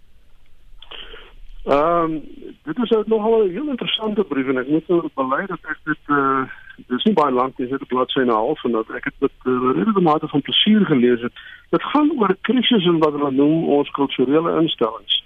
[1.64, 2.20] Ehm um,
[2.68, 6.04] dit is nogal 'n heel interessante brief en ek moet nou bely dat ek dit
[6.08, 6.44] eh uh,
[6.86, 9.04] dis nie baie lank nie, dit is 'n bladsy en 'n half en dat ek
[9.04, 11.32] dit met uh, redelike mate van plesier gelees het.
[11.70, 15.24] Dit gaan oor 'n krisis in wat hulle noem ons kulturele instellings.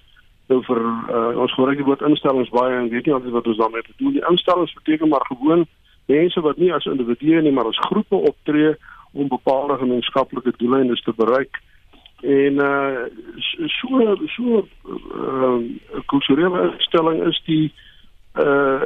[0.49, 3.57] Nou vir uh, ons gebruik die woord instellings baie en weet nie altyd wat ons
[3.57, 4.13] daarmee bedoel.
[4.13, 5.67] Die instellings beteken maar gewoon
[6.07, 8.75] mense wat nie as individue nie, maar as groepe optree
[9.13, 11.61] om bepaalde gemeenskaplike doeleindes te bereik.
[12.23, 12.97] En uh
[13.67, 17.92] so so 'n uh, kulturele instelling is die uh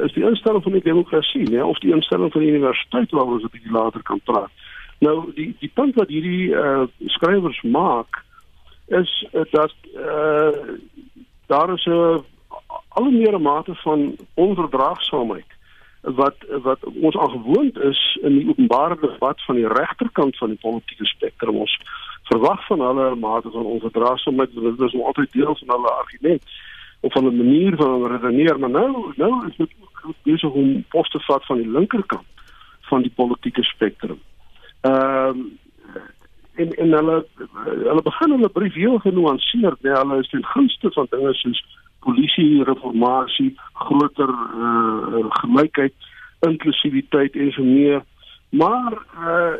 [0.03, 3.43] is die instelling van die demokrasie, né, of die instelling van die universiteit waar ons
[3.43, 4.51] 'n bietjie later kan praat.
[4.99, 8.23] Nou die die punt wat hierdie uh skrywers maak
[8.87, 10.51] is uh, dat uh
[11.47, 12.23] daar is 'n
[12.87, 15.55] al meer mate van onverdraagsaamheid
[16.01, 21.05] wat wat ons aangewoond is in die openbare debat van die regterkant van die politieke
[21.05, 21.79] spektrum ons
[22.23, 26.43] verwag van hulle mate van onverdraagsaamheid dit is altyd deel van hulle argument
[26.99, 29.69] of van 'n manier van redeneer maar nou nou is dit
[30.23, 32.25] besig om poste vat van die linkerkant
[32.81, 34.19] van die politieke spektrum.
[34.81, 35.57] Ehm um,
[36.57, 37.25] en en hulle
[37.63, 41.65] hulle begin hulle brief heel genuanceerd, nee, hulle is ten gunste van dinge soos
[41.99, 45.93] polisie reformatie, groter uh, gelykheid,
[46.39, 48.03] inklusiwiteit en so meer.
[48.49, 49.53] Maar uh,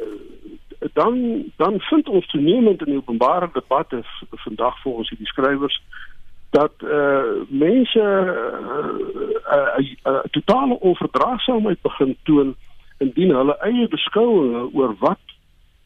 [0.93, 5.81] dan dan vind ons toenemend in openbare debatte vandag volgens die skrywers
[6.49, 8.27] dat uh mense 'n
[9.53, 12.55] uh, uh, uh, totale onverdraagsaamheid begin toon
[12.97, 15.19] indien hulle eie beskouinge oor wat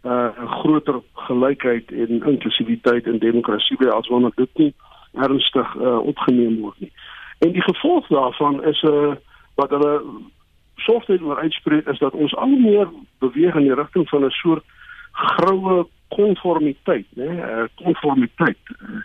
[0.03, 4.73] 'n uh, groter gelykheid en inklusiwiteit en demokrasie by as wanneer dit nie
[5.13, 6.91] ernstig uh, opgeneem word nie.
[7.39, 9.15] En die gevolg daarvan is 'n uh,
[9.55, 10.01] wat hulle
[10.75, 12.87] softheid oor uitspreek is dat ons al meer
[13.19, 14.63] beweeg in die rigting van 'n soort
[15.11, 17.29] groue konformiteit, né?
[17.29, 19.01] Uh, konformiteit uh,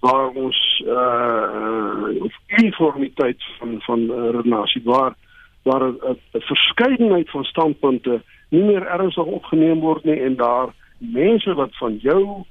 [0.00, 5.14] waar ons uh of uniformiteit van van uh, redenasie waar
[5.62, 11.76] waar 'n verskeidenheid van standpunte nie meer ernstig opgeneem word nie en daar mense wat
[11.76, 12.44] van jou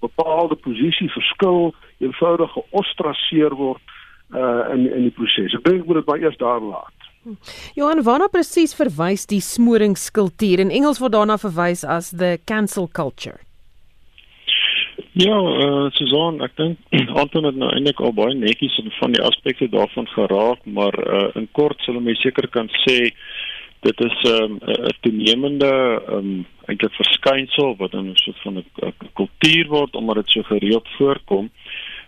[0.00, 3.82] bepaalde posisie verskil eenvoudig geostraseer word
[4.34, 5.54] uh in in die proses.
[5.54, 6.96] Ek dink ek moet dit maar eers daar laat.
[7.74, 10.60] Johan, waarna presies verwys die smoringskultuur?
[10.60, 13.40] In Engels word daarna verwys as the cancel culture.
[15.18, 19.66] Ja, uh, Susan, ek dink Anton het nou eintlik al baie netjies van die aspekte
[19.72, 23.00] daarvan geraak, maar uh, in kort sal ons seker kan sê
[23.82, 25.72] dit is ehm, 'n um, toenemende
[26.14, 26.30] um,
[26.70, 31.50] eintlik verskynsel wat in 'n soort van 'n kultuur word omdat dit so gereeld voorkom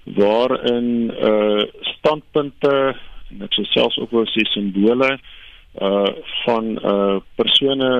[0.04, 2.94] waarin uh standpunte
[3.30, 5.18] net so selfs ook wel sê simbole
[5.82, 6.10] uh
[6.46, 7.90] van uh persone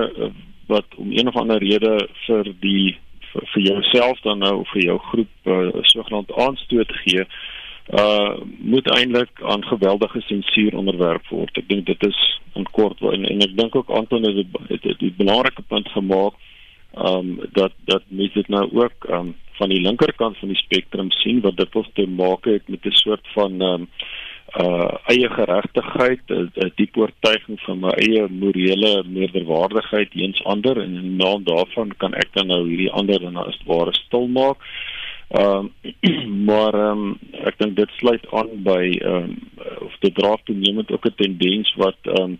[0.67, 2.97] wat om een of ander rede vir die
[3.33, 7.25] vir, jouself dan nou vir jou groep uh, sogenaamd aanstoot gee
[7.89, 11.57] uh moet eintlik aan geweldige sensuur onderwerp word.
[11.57, 12.19] Ek dink dit is
[12.55, 14.37] in kort en, en ek dink ook Anton het
[14.69, 16.37] dit het die belangrike punt gemaak
[16.95, 21.41] um dat dat mense dit nou ook um van die linkerkant van die spektrum sien
[21.41, 23.89] wat dit te maak het met 'n soort van um
[24.59, 31.15] uh eie geregtigheid, 'n diep oortuiging van my eie morele meerderwaardigheid teens ander en in
[31.15, 34.57] naam daarvan kan ek dan nou hierdie ander dan as ware stil maak.
[35.29, 39.39] Ehm um, maar ehm um, ek dink dit sluit aan by ehm um,
[39.87, 42.35] of dit dra toenemend ook 'n tendens wat ehm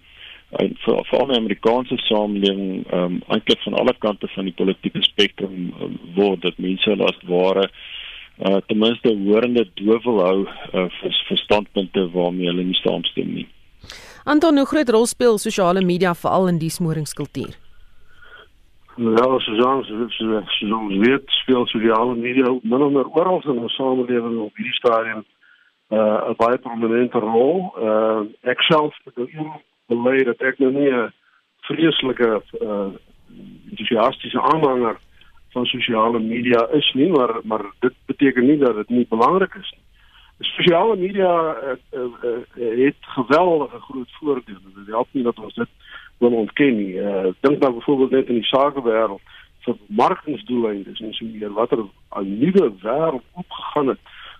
[0.59, 5.01] um, vir vir die Amerikaanse samelewing ehm um, eintlik van alle kante van die politieke
[5.01, 8.00] spektrum um, word dat mense as ware uh
[8.37, 13.47] ten minste hoorende doof wil hou uh, vir verstandpunte waarmee hulle nie saamstem nie.
[14.23, 17.57] Anton, hoe groot rol speel sosiale media veral in die smoringskultuur?
[18.95, 19.83] Ja, Susan,
[20.47, 25.23] Susan weet speel sosiale media min of meer oral in ons samelewing op hierdie stadium
[25.91, 27.71] uh, 'n baie prominente rol.
[27.77, 29.29] Uh, ek self ook
[29.87, 31.13] beleid dat ek nou nie 'n
[31.67, 32.91] vreeslike uh,
[33.69, 34.99] enthousiastiese aanhanger
[35.51, 39.73] van sosiale media is nie, maar maar dit beteken nie dat dit nie belangrik is
[39.75, 39.85] nie.
[40.39, 44.73] Sosiale media uh, uh, uh, het geweldige groot voordele.
[44.75, 45.69] Dit help nie dat ons dit
[46.17, 46.93] wil ontken nie.
[46.93, 49.21] Uh, dink maar byvoorbeeld net in die sakewêreld
[49.65, 53.99] vir markingsdoeleindes en so meer watter 'n nuwe wêreld opgegaan het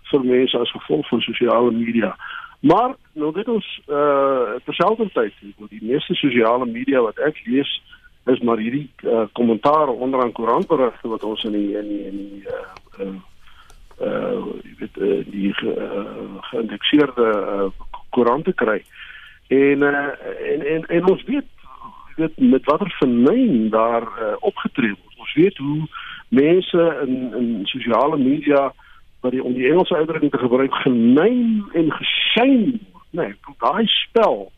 [0.10, 2.16] vir mense as gevolg van sosiale media.
[2.60, 5.34] Maar nou dit ons uh terselfdertyd
[5.70, 7.82] die meeste sosiale media wat ek lees
[8.26, 12.18] is maar hierdie uh, kommentare onder aan koerantberigte wat ons in die in die in
[12.18, 13.16] die uh uh
[14.08, 14.44] uh
[14.78, 17.66] weet uh, die uh, geïndekseerde uh,
[18.10, 18.84] koerante kry.
[19.48, 20.06] En uh,
[20.52, 21.46] en en en ons weet
[22.16, 25.18] weet met watter vernuim daar uh, opgetree word.
[25.18, 25.88] Ons weet hoe
[26.30, 28.74] mense in in sosiale media
[29.22, 32.80] wat die om die Engelse uitdrukking te gebruik geneem en geshame
[33.10, 34.52] nee daai spel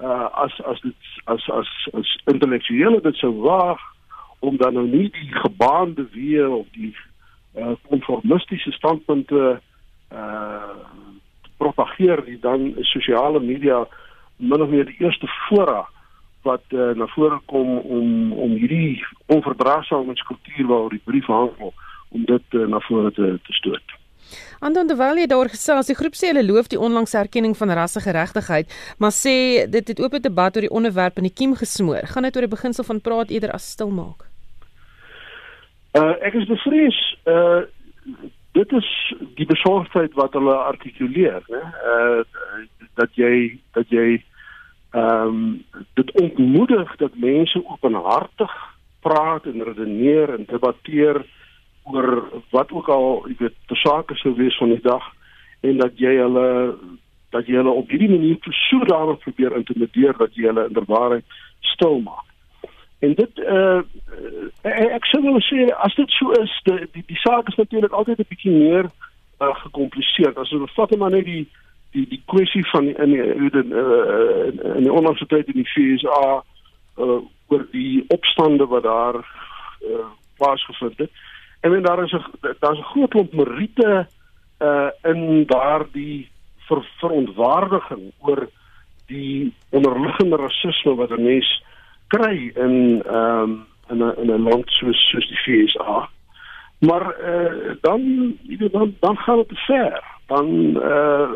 [0.00, 3.80] uh, as as dit as as as intellektuele dit sou waag
[4.38, 6.92] om dan nou nie die gebaande weer of die
[7.56, 9.60] uh, konformistiese standpunte
[10.12, 10.76] uh
[11.56, 13.84] propageer die dan sosiale media
[14.36, 15.84] min of meer die eerste fora
[16.42, 21.72] wat uh, na vore kom om om hierdie onverdraagsaamheidskultuur waaroor die brief handel
[22.08, 23.94] om dit uh, na vore te te stoot.
[24.60, 28.70] Anton de Villiers daar gesels die groep sê hulle loof die onlangse erkenning van rassegeregtigheid,
[28.98, 32.06] maar sê dit het oop debat oor die onderwerp in die kiem gesmoor.
[32.12, 34.26] Gaan dit oor die beginsel van praat eerder as stil maak?
[35.94, 37.62] Uh ek is bevrees uh
[38.54, 38.88] dit is
[39.34, 41.62] die besorgdheid wat hulle artikuleer, né?
[41.94, 42.22] Uh
[42.94, 44.22] dat jy dat jy
[44.94, 48.52] ehm um, dit ontmoedig dat mense openhartig
[49.00, 51.24] praat en redeneer en debatteer
[51.84, 55.04] oor wat ook al jy weet te sake sou wees van die dag
[55.60, 56.46] en dat jy hulle
[57.34, 61.24] dat jy hulle op hierdie manier sodanig probeer intimideer dat jy hulle inderwaarheid
[61.74, 62.30] stil maak.
[63.04, 63.80] En dit uh,
[64.62, 68.22] ek sou wil sê as dit so is die die, die saak is natuurlik altyd
[68.22, 70.38] 'n bietjie meer uh, gekompliseerd.
[70.38, 71.44] As ons vat maar net die
[71.92, 75.68] die die kwessie van in die in die, uh, in die onlangse tyd in die
[75.74, 76.42] FSA
[76.98, 77.20] uh,
[77.52, 81.10] oor die opstande wat daar uh, plaasgevind het.
[81.64, 82.24] En men daar is 'n
[82.58, 84.06] daar's 'n groot klomp meriete
[84.58, 86.28] uh in daardie
[86.66, 88.48] ver, verontwaardiging oor
[89.06, 91.62] die onderliggende rasisme wat 'n mens
[92.06, 96.08] kry in ehm um, in 'n in 'n land soos soos die FSA.
[96.78, 98.02] Maar uh dan
[98.70, 100.04] dan dan gaan dit ver.
[100.26, 101.32] Dan uh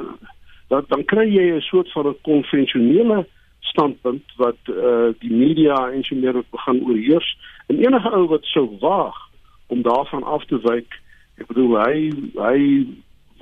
[0.69, 3.27] dan dan kry jy 'n soort van 'n konvensionele
[3.61, 7.39] standpunt wat uh die media en so meer begin oorheers.
[7.67, 9.28] En enige ou wat sou waag
[9.69, 11.01] om daarvan af te wyk.
[11.39, 11.97] Ek bedoel hy
[12.37, 12.59] hy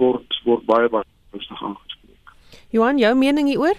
[0.00, 2.34] word word baie baie rustig aangespreek.
[2.74, 3.78] Johan, jou mening hieroor?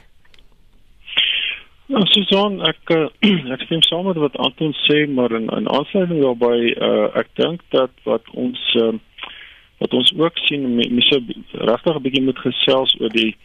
[1.87, 3.05] Ja, Susan, ek uh,
[3.55, 7.63] ek stem saam met wat Anton sê, maar in in aansluiting daarbey, uh, ek dink
[7.75, 8.95] dat wat ons uh,
[9.77, 11.19] wat ons ook sien mense
[11.69, 13.35] regtig 'n bietjie moet gesels oor die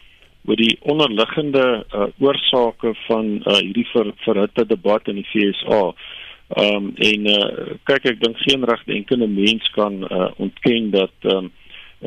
[0.49, 5.93] oor die onderliggende uh, oorsake van uh, hierdie ver, verhitte debat in die FSA.
[6.53, 11.37] Ehm um, en uh, kyk ek dink geen regdenkende mens kan uh, ontken dat ehm
[11.37, 11.51] um,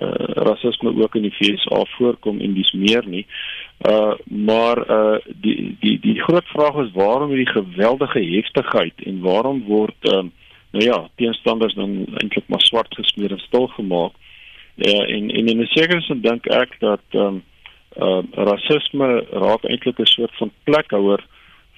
[0.02, 0.12] uh,
[0.48, 3.26] rasisme ook in die FSA voorkom en dis meer nie.
[3.90, 9.64] Uh maar uh die die die groot vraag is waarom hierdie geweldige heftigheid en waarom
[9.68, 10.32] word um
[10.72, 14.12] nou ja, teenstanders dan eintlik maar swart gesmeer en stil gemaak.
[14.76, 17.44] Ja en en in 'n sekere sin dink ek dat um
[17.98, 21.24] uh rasisme raak eintlik 'n soort van plekhouer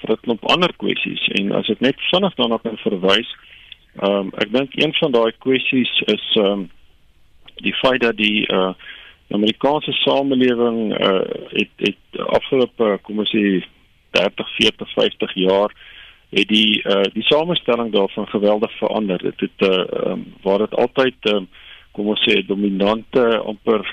[0.01, 3.29] vir 'n klomp ander kwessies en as ek net vinnig daarna kan verwys,
[4.03, 6.69] um ek dink een van daai kwessies is um
[7.65, 8.73] die feit dat die uh
[9.33, 13.63] Amerikaanse samelewing uh het het afgelope kom ons sê
[14.11, 15.73] 30, 40, 50 jaar
[16.29, 19.17] het die uh die samestelling daarvan geweldig verander.
[19.17, 21.47] Dit het uh um, waar dit altyd um,
[21.91, 23.85] kom ons sê dominante amper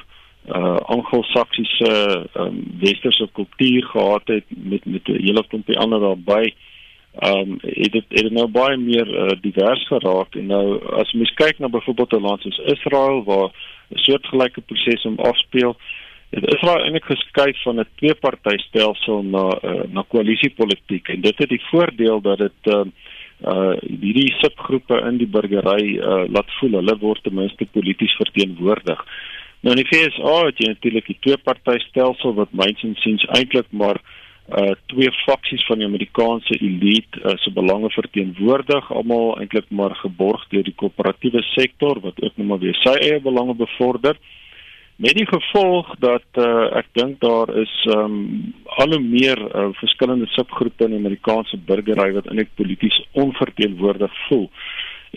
[0.49, 6.53] uh Anglo-Saksiese um, westerse kultuur gehad het met met 'n hele klompie ander daarbye
[7.23, 11.59] um het dit het nou baie meer uh, divers geraak en nou as mens kyk
[11.59, 13.51] na byvoorbeeld 'n land soos Israel waar
[13.91, 15.77] 'n soortgelyke proses om afspeel
[16.31, 21.65] het Israel eintlik geskuif van 'n twee-partytelsel na uh, na koalisiepolitiek en dit het die
[21.71, 22.85] voordeel dat dit uh,
[23.45, 29.07] uh hierdie subgroepe in die burgery uh laat voel hulle word ten minste polities verteenwoordig.
[29.65, 34.01] Nou die FSA het natuurlik die twee-partytelsel wat myns en siens eintlik maar
[34.53, 40.43] uh twee faksies van die Amerikaanse elite uh, se belange verteenwoordig, almal eintlik maar geborg
[40.51, 44.21] deur die koöperatiewe sektor wat ook net maar weer sy eie belange bevorder.
[45.01, 50.29] Met die gevolg dat uh ek dink daar is um al hoe meer uh, verskillende
[50.37, 54.51] subgroepe in die Amerikaanse burgery wat eintlik polities onverteenwoordig voel.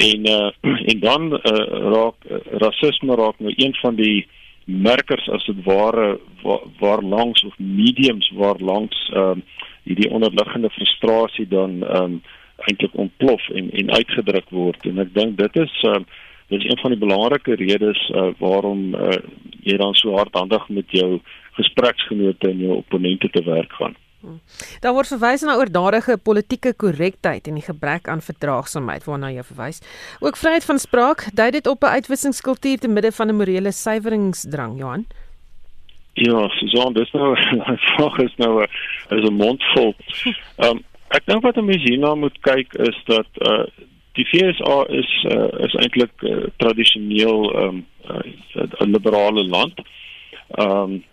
[0.08, 0.50] En uh
[0.92, 4.28] en dan uh, raak uh, rasisme raak nou een van die
[4.68, 9.44] merkers as dit ware waar, waar langs of mediums waar langs ehm um,
[9.88, 12.22] hierdie onderliggende frustrasie dan ehm um,
[12.68, 16.06] eintlik ontplof en en uitgedruk word en ek dink dit is ehm um,
[16.48, 19.20] dit is een van die belangrike redes uh, waarom uh,
[19.68, 21.20] jy dan so hardhandig met jou
[21.60, 23.96] gespreksgenote en jou opponente te werk gaan.
[24.82, 29.82] Daar word verwys na oordadige politieke korrektheid en die gebrek aan verdraagsaamheid waarna jy verwys.
[30.20, 34.80] Ook vryheid van spraak, dui dit op 'n uitwissingskultuur te midde van 'n morele suiweringsdrang,
[34.80, 35.06] Johan.
[36.14, 38.68] Ja, Susan, dis nou 'n vraag is nou 'n
[39.18, 39.96] is 'n mondvol.
[40.58, 43.66] Ehm um, ek dink wat 'n mens hierna moet kyk is dat uh
[44.18, 49.74] die FSA is uh, is eintlik uh, tradisioneel ehm um, 'n uh, liberale land.
[50.48, 51.04] Ehm um,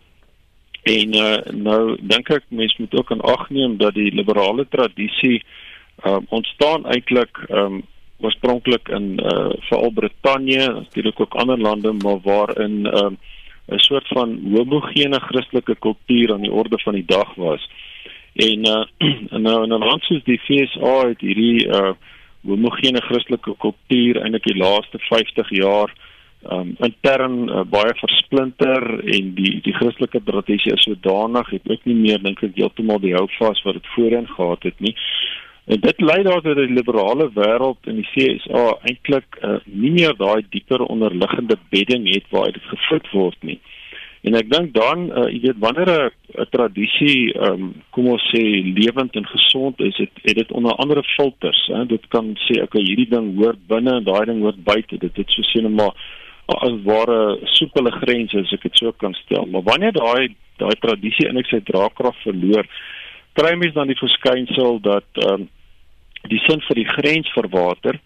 [0.84, 5.38] En uh, nou dink ek mense moet ook aan ag neem dat die liberale tradisie
[6.04, 7.80] um, ontstaan eintlik um,
[8.20, 13.16] oorspronklik in uh, veral Brittanje, natuurlik ook ander lande, maar waarin um,
[13.66, 17.70] 'n soort van homogene Christelike kultuur aan die orde van die dag was.
[18.34, 18.84] En uh,
[19.46, 21.92] nou in 'n land soos die VSA het hierdie uh,
[22.44, 25.92] homogene Christelike kultuur eintlik die laaste 50 jaar
[26.52, 31.96] um intern uh, baie versplinter en die die Christelike tradisie is sodanig het ook nie
[31.98, 34.94] meer dink ek heeltemal die hou vas wat dit voorheen gehad het nie.
[35.64, 40.12] En dit lei daartoe dat die liberale wêreld in die CSA eintlik uh, nie meer
[40.18, 43.60] daai dieper onderliggende bedding het waar dit gevoed word nie.
[44.24, 45.90] En ek dink dan uh, jy weet wanneer
[46.32, 51.02] 'n tradisie um kom ons sê lewend en gesond is, het, het dit onder andere
[51.16, 51.84] filters, hè.
[51.86, 54.96] Dit kan sê okay, hierdie ding hoort binne en daai ding hoort buite.
[54.96, 55.92] Dit het so sien maar
[56.46, 59.46] as ware soepele grense as ek dit so kan stel.
[59.46, 62.66] Maar wanneer daai daai tradisie in ek sy draagkrag verloor,
[63.34, 65.48] kry mens dan die verskynsel dat ehm um,
[66.24, 67.98] die sin vir die grens verwater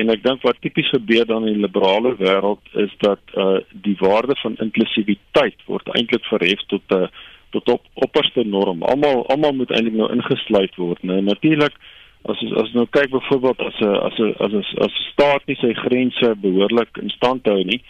[0.00, 3.96] en ek dink wat tipies gebeur dan in die liberale wêreld is dat uh die
[4.00, 7.08] waarde van inklusiwiteit word eintlik verhef tot 'n uh,
[7.50, 8.82] tot op opperste norm.
[8.82, 11.02] Almal almal moet eintlik nou ingesluit word.
[11.02, 14.92] Nou natuurlik as as, as nou kyk byvoorbeeld as 'n as 'n as 'n as
[14.92, 17.82] 'n staat nie sy grense behoorlik in stand hou nie.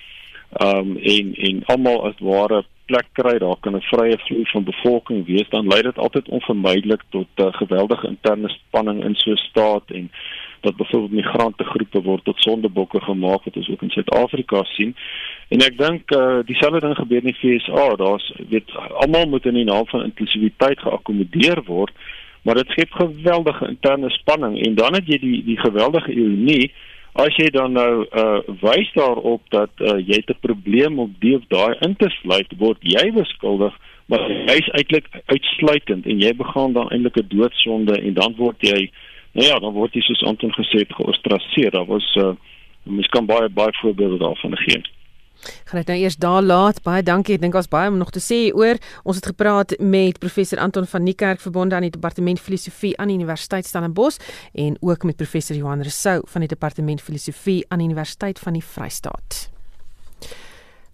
[0.60, 5.26] Um en en almal as ware plek kry, daar kan 'n vrye vloei van bevolking
[5.26, 9.36] wees, dan lei dit altyd onvermydelik tot 'n uh, geweldige interne spanning in so 'n
[9.36, 10.10] staat en
[10.60, 14.96] dat byvoorbeeld migrante groepe word tot sondebokke gemaak wat ons ook in Suid-Afrika sien.
[15.48, 17.96] En ek dink uh, dieselfde ding gebeur in die FSA.
[17.96, 21.92] Daar's weet almal moet in die naam van inklusiwiteit geakkommodeer word
[22.42, 26.72] maar dit skep geweldige interne spanning en dan het jy die die geweldige ironie
[27.18, 31.42] As jy dan nou uh wys daarop dat uh, jy 'n probleem op die of
[31.48, 33.74] daai in te sluit, word jy beskuldig,
[34.06, 38.90] maar jy's eintlik uitsluitend en jy begaan dan eintlik 'n doodsonde en dan word jy
[39.32, 41.70] nou ja, dan word jy soos Anton gesê het geostraseer.
[41.70, 42.34] Daar was uh
[42.82, 44.82] mens kan baie baie voorbeelde daarvan gee.
[45.40, 46.82] Gaan dit nou eers daar laat.
[46.82, 47.36] Baie dankie.
[47.38, 48.80] Ek dink ons baie om nog te sê oor.
[49.04, 53.16] Ons het gepraat met professor Anton van Niekerk verbonde aan die departement filosofie aan die
[53.20, 54.20] Universiteit Stellenbosch
[54.52, 58.64] en ook met professor Johan Rousseau van die departement filosofie aan die Universiteit van die
[58.64, 59.48] Vrystaat.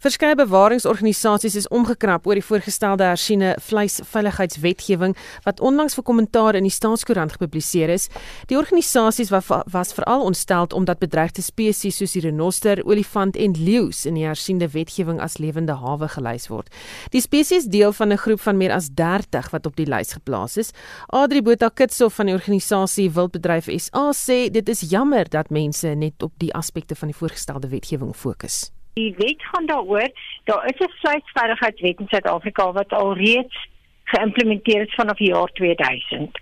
[0.06, 6.70] Verskeie bewaringsorganisasies is omgekrap oor die voorgestelde hersiene vleisveiligheidswetgewing wat onlangs vir kommentaar in die
[6.70, 8.04] staatskoerant gepubliseer is.
[8.46, 14.14] Die organisasies was veral ontstel omdat bedreigde spesies soos die renoster, olifant en leeu in
[14.14, 16.70] die hersiende wetgewing as lewende hawe gelys word.
[17.10, 20.56] Die spesies deel van 'n groep van meer as 30 wat op die lys geplaas
[20.56, 20.70] is.
[21.08, 26.22] Adri Botha Kitsof van die organisasie Wildbedryf SA sê dit is jammer dat mense net
[26.22, 28.75] op die aspekte van die voorgestelde wetgewing fokus.
[28.96, 30.10] Die wet gaan daaroor,
[30.44, 33.68] daar is 'n vleisveiligheidswet in Suid-Afrika wat al reeds
[34.04, 36.38] geïmplementeer is vanaf die jaar 2000.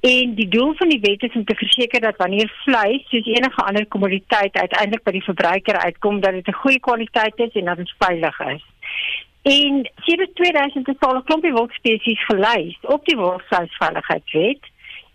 [0.00, 3.62] En die doel van die wet is om te verseker dat wanneer vleis soos enige
[3.64, 7.76] ander kommoditeit uiteindelik by die verbruiker uitkom, dat dit 'n goeie kwaliteit is en dat
[7.76, 8.64] dit veilig is.
[9.42, 14.62] En sedert 2000 het al 'n klompie wildspesies gelys op die Wildvleisveiligheidswet.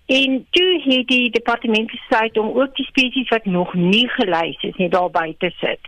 [0.10, 4.78] En toe het die departement besluit om ook die spesies wat nog nie gelys is
[4.82, 5.80] nie daarby te sit.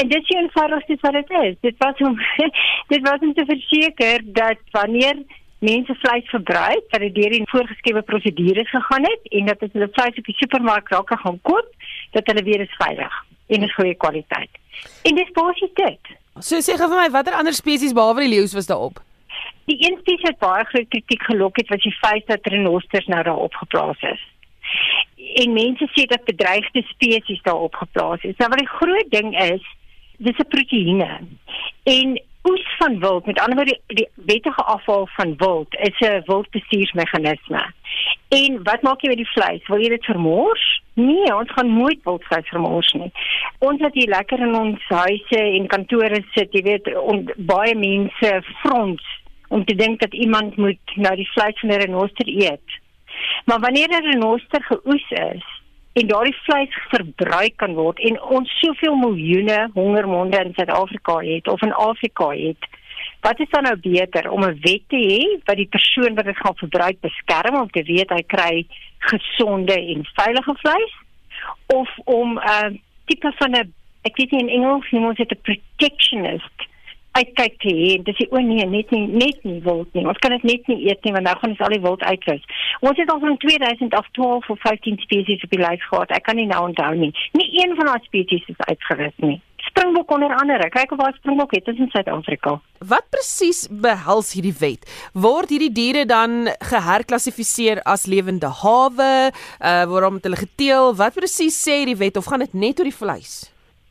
[0.00, 1.56] En dit is eenvoudig dis wat dit is.
[1.60, 2.16] Dit was om
[2.92, 5.20] dit was om te verseker dat wanneer
[5.58, 9.88] mense vleis verbruik, dat dit deur die voorgeskrewe prosedures gegaan het en dat as hulle
[9.92, 11.68] vleis op die supermark raak gaan koop,
[12.16, 14.52] dat hulle weer is veilig en 'n goeie kwaliteit.
[15.02, 16.00] En dis basies dit.
[16.40, 19.00] So sê gou vir my watter ander spesies behalwe die leeu was daarop?
[19.66, 23.22] Die een spesies wat baie groot kritiek gelok het, was die feit dat renosters nou
[23.22, 24.22] daar opgeplaas is.
[25.42, 28.36] En mense sê dat bedreigde spesies daar opgeplaas is.
[28.36, 29.66] Nou wat die groot ding is,
[30.18, 31.20] dis 'n proteïene.
[31.82, 36.22] En oes van wild, met ander woorde die, die wettige afval van wild, is 'n
[36.26, 37.72] wildbestuursmeganisme.
[38.28, 39.66] En wat maak jy met die vleis?
[39.66, 40.82] Wil jy dit vermors?
[40.94, 43.12] Nee, ons gaan nooit wildvleis vermors nie.
[43.58, 48.42] Ons het hier lekker in ons huise en kantore sit, jy weet, on, baie mense
[48.62, 49.02] front
[49.48, 52.68] om te dink dat iemand moet nou die vleis van 'n renoster eet.
[53.44, 55.44] Maar wanneer 'n renoster geoes is
[55.92, 61.62] en daardie vleis verbruik kan word en ons soveel miljoene hongermonde in Suid-Afrika het of
[61.62, 62.68] in Afrika het,
[63.20, 66.36] wat is dan nou beter om 'n wet te hê wat die persoon wat dit
[66.36, 68.66] gaan verbruik beskerm om te weet hy kry
[68.98, 70.94] gesonde en veilige vleis
[71.66, 73.72] of om 'n uh, tipe van 'n
[74.02, 76.58] ek weet nie in Engels noem ons dit 'n protectionist
[77.16, 80.04] uitkyk te hê en dis o nee net nie net nie wild nie.
[80.06, 82.44] Ons kan dit net nie eet nie want nou gaan ons al die wild uitwis.
[82.84, 86.14] Ons het al van 2012 of 15 spesies op die lys gehad.
[86.16, 87.12] Ek kan nie nou onthou nie.
[87.38, 89.38] Nie een van daai spesies is uitgewis nie.
[89.66, 90.68] Springbok onder andere.
[90.70, 92.54] Kyk of waar springbok het in Suid-Afrika.
[92.78, 94.86] Wat presies behels hierdie wet?
[95.12, 99.10] Word hierdie diere dan geherklassifiseer as lewende hawe?
[99.32, 100.94] Uh, waarom het hulle geteel?
[101.00, 103.34] Wat presies sê die wet of gaan dit net oor die vleis?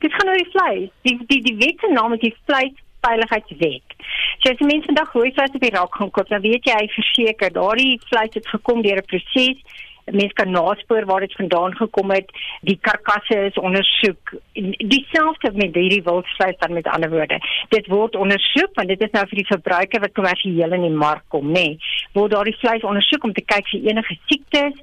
[0.06, 0.90] Dit gaan oor die vleis.
[1.08, 2.74] Die die die wet se naam is die vleis
[3.06, 3.96] veiligheidswet.
[4.42, 6.88] So as mense vandag rooi vleis op die rak gaan koop, dan weet jy hy
[6.98, 9.84] verseker daardie vleis het gekom deur 'n proses.
[10.06, 12.30] Mense kan naspoor waar dit vandaan gekom het.
[12.62, 14.34] Die karkasse is ondersoek.
[14.78, 17.40] Dieselfde met hierdie wildvleis dan met ander woorde.
[17.70, 21.24] Dit word ondersoek want dit is nou vir die verbruiker wat kommersieel in die mark
[21.28, 21.52] kom, nê.
[21.54, 21.80] Nee.
[22.14, 24.78] Word daardie vleis ondersoek om te kyk vir enige siektes,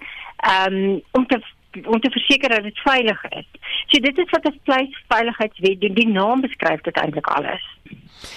[0.66, 1.39] um, om te
[1.85, 3.47] om te verseker dat dit veilig is.
[3.87, 5.95] So dit is wat 'n vleisveiligheidswet doen.
[5.95, 7.62] Die naam beskryf dit eintlik alles.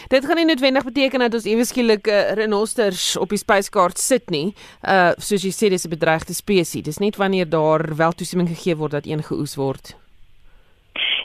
[0.07, 4.53] Dit gaan nie noodwendig beteken dat ons eweskielik uh, renosters op die spyskaart sit nie.
[4.81, 6.83] Uh soos jy sê dis 'n bedreigde spesies.
[6.83, 9.95] Dis net wanneer daar wel toestemming gegee word dat een geoes word.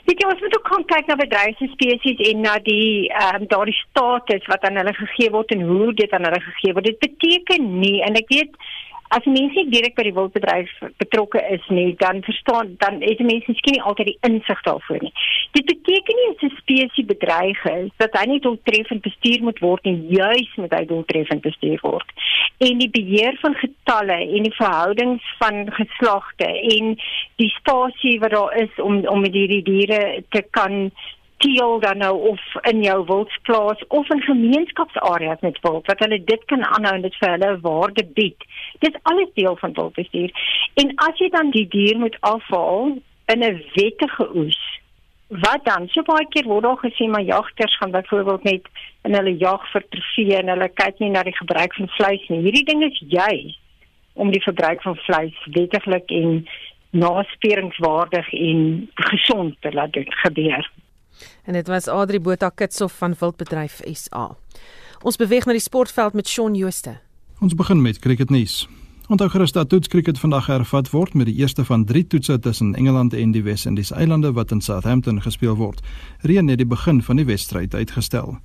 [0.05, 3.47] Dit jy ons moet ook kan kyk na bedreigde spesies en na die ehm um,
[3.47, 6.85] daardie status wat aan hulle gegee word en hoe dit aan hulle gegee word.
[6.85, 8.55] Dit beteken nie en ek weet
[9.15, 13.51] as mense nie direk by die wildbedryf betrokke is nie, dan verstaan dan het mense
[13.51, 15.11] miskien nie altyd die insig daarvoor nie.
[15.57, 19.85] Dit beteken nie as 'n spesies bedreig is dat hy nie doeltreffend bestuur moet word
[19.85, 22.07] en juis moet hy doeltreffend bestuur word.
[22.59, 26.95] En die beheer van getalle en die verhoudings van geslagte en
[27.35, 30.91] die spasie wat daar is om om met hierdie diere te kan
[31.43, 36.43] teel dan nou of in jou wildsplaas of in gemeenskapsareas met wild wat hulle dit
[36.51, 38.45] kan aanhou en dit vir hulle waarde bied.
[38.79, 40.35] Dit is alles deel van wildbestuur.
[40.83, 42.97] En as jy dan die dier moet afhaal
[43.33, 44.61] in 'n wettige oes,
[45.27, 45.87] wat dan?
[45.87, 48.65] So baie keer word daar gesê maar jagters gaan byvoorbeeld net
[49.01, 52.41] in hulle jag vir trofee en hulle kyk nie na die gebruik van vleis nie.
[52.41, 53.59] Hierdie ding is juis
[54.13, 56.47] om die verbruik van vleis wettiglik en
[56.91, 60.71] nasporingswaardig en gesond te laat dit gebeur.
[61.43, 64.35] En dit was Adri Botha Kitsoff van Wildbedryf SA.
[65.01, 66.99] Ons beweeg na die sportveld met Shaun Jooste.
[67.39, 68.67] Ons begin met cricketnuus.
[69.11, 72.75] Onthou gerus dat toets cricket vandag hervat word met die eerste van 3 toetse tussen
[72.75, 75.81] Engeland en die Wes-Indiese eilande wat in Southampton gespeel word.
[76.21, 78.37] Reën het die begin van die wedstryd uitgestel.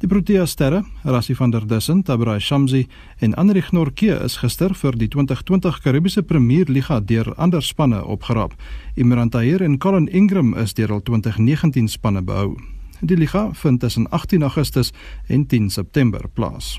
[0.00, 2.86] Die Protea sterre, Rassie van der Dussen, Tabrai Shamsi
[3.18, 8.54] en Anrich Norke is gister vir die 2020 Karibiese Premier Liga deur ander spanne opgerap.
[8.94, 12.54] Imran Tahir en Colin Ingram is deur al 2019 spanne behou.
[13.00, 14.92] Die liga vind tussen 18 Augustus
[15.26, 16.78] en 10 September plaas.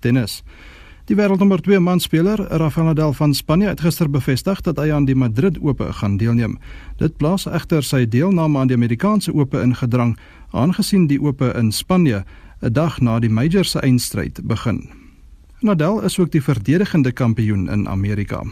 [0.00, 0.42] Tennis.
[1.08, 5.16] Die wêreldnommer 2 manspeler, Rafael Nadal van Spanje, het gister bevestig dat hy aan die
[5.16, 6.58] Madrid Ope gaan deelneem.
[7.00, 10.18] Dit plaas egter sy deelname aan die Amerikaanse Ope in gedrang
[10.52, 12.24] aangesien die ope in Spanje
[12.60, 14.90] 'n dag na die major se eindstryd begin.
[15.60, 18.44] Nadal is ook die verdedigende kampioen in Amerika.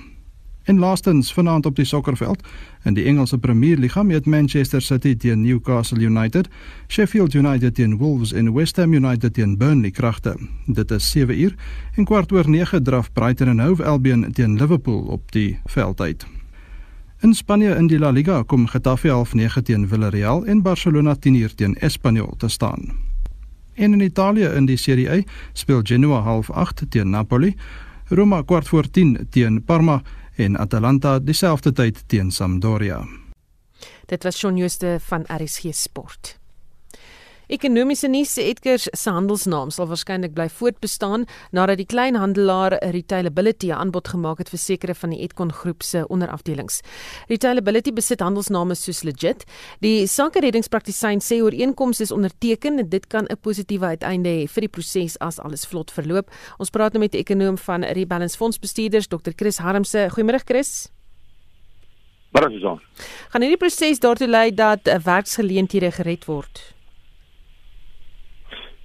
[0.67, 2.43] En laastens vanaand op die sokkerveld
[2.85, 6.49] in die Engelse Premier Liga met Manchester City teen Newcastle United,
[6.89, 10.35] Sheffield United teen Wolves en West Ham United teen Burnley kragte.
[10.67, 11.55] Dit is 7 uur
[11.95, 16.27] en kwart oor 9 draf Brighton en Hove Albion teen Liverpool op die veld uit.
[17.21, 21.35] In Spanje in die La Liga kom Getafe half 9 teen Villarreal en Barcelona 10
[21.35, 22.91] uur teen Espanyol te staan.
[23.75, 27.55] En in Italië in die Serie A speel Genoa half 8 teen Napoli,
[28.09, 30.03] Roma kwart voor 10 teen Parma
[30.37, 33.05] en Atalanta dieselfde tyd teen Sampdoria.
[34.07, 36.37] Dit was Shaun Jooste van RSG Sport.
[37.47, 44.09] Ekonomiese nuus: Edgars se handelsnaam sal waarskynlik bly voortbestaan nadat die kleinhandelaar Retailability 'n aanbod
[44.09, 46.81] gemaak het vir sekere van die Edcon groep se onderafdelings.
[47.29, 49.45] Retailability besit handelsname soos Legit.
[49.81, 54.69] Die sakereddingspraktisyn sê ooreenkomste is onderteken en dit kan 'n positiewe uiteinde hê vir die
[54.69, 56.31] proses as alles vlot verloop.
[56.59, 59.31] Ons praat nou met die ekonom van Rebalance Fondsbestuurders Dr.
[59.37, 60.09] Chris Harmse.
[60.11, 60.89] Goeiemôre Chris.
[62.33, 62.81] Maar dis so.
[63.29, 66.76] Gaan hierdie proses daartoe lei dat werksgeleenthede gered word?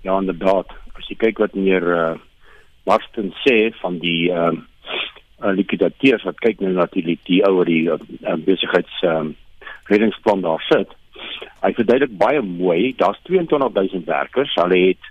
[0.01, 0.71] Ja, inderdaad.
[0.97, 2.15] As jy kyk wat meneer uh,
[2.89, 4.67] Marston sê van die ehm uh,
[5.41, 10.61] uh, liquidateurs wat kyk nou natuurlik die ouer die uh, besigheids ehm uh, reddingsplan daar
[10.69, 10.91] sit.
[11.61, 14.53] Hy verduidelik baie mooi, daar's 22000 werkers.
[14.55, 15.09] Hulle het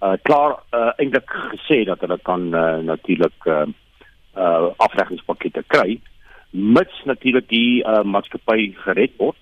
[0.00, 3.66] uh klaar uh, eintlik gesê dat hulle kan uh, natuurlik uh,
[4.36, 5.98] uh afreggingspakkette kry
[6.50, 9.36] mits natuurlik die uh, maatskappy gered word.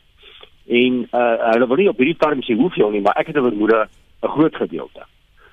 [0.66, 3.50] En uh hulle wil nie op hierdie stadium sê hoeveel nie, maar ek het 'n
[3.50, 3.86] vermoede
[4.22, 5.02] 'n groot gedeelte.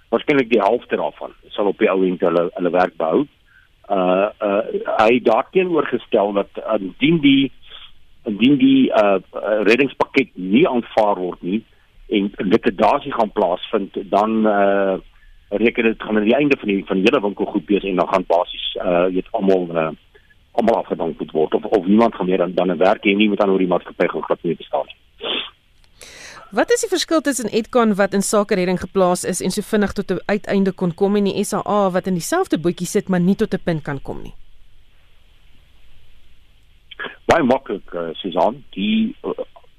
[0.09, 3.25] Waarskynlik die helfte daarvan sal op die ou end hulle hulle werk behou.
[3.89, 4.61] Uh uh
[4.97, 6.49] hy daarteenoor gestel dat
[6.79, 7.51] indien die
[8.23, 9.17] indien die uh
[9.63, 11.63] reddingspakket nie aanvaar word nie
[12.07, 14.95] en liquidasie gaan plaasvind dan uh
[15.49, 18.07] reken dit gaan aan die einde van die van die hele winkelgroep wees en dan
[18.07, 19.91] gaan basies uh weet almal uh
[20.51, 23.41] almal afgedank word of of niemand gaan meer dan dan 'n werk hê nie met
[23.41, 24.97] aan oor die maatskappy gaan glad nie bestaan nie.
[26.55, 29.91] Wat is die verskil tussen Edcon wat in sake redding geplaas is en so vinnig
[29.91, 33.35] tot 'n uiteinde kon kom en die SAA wat in dieselfde bootjie sit maar nie
[33.35, 34.33] tot 'n punt kan kom nie?
[37.25, 39.31] Baie maklik, uh, Susan, die uh,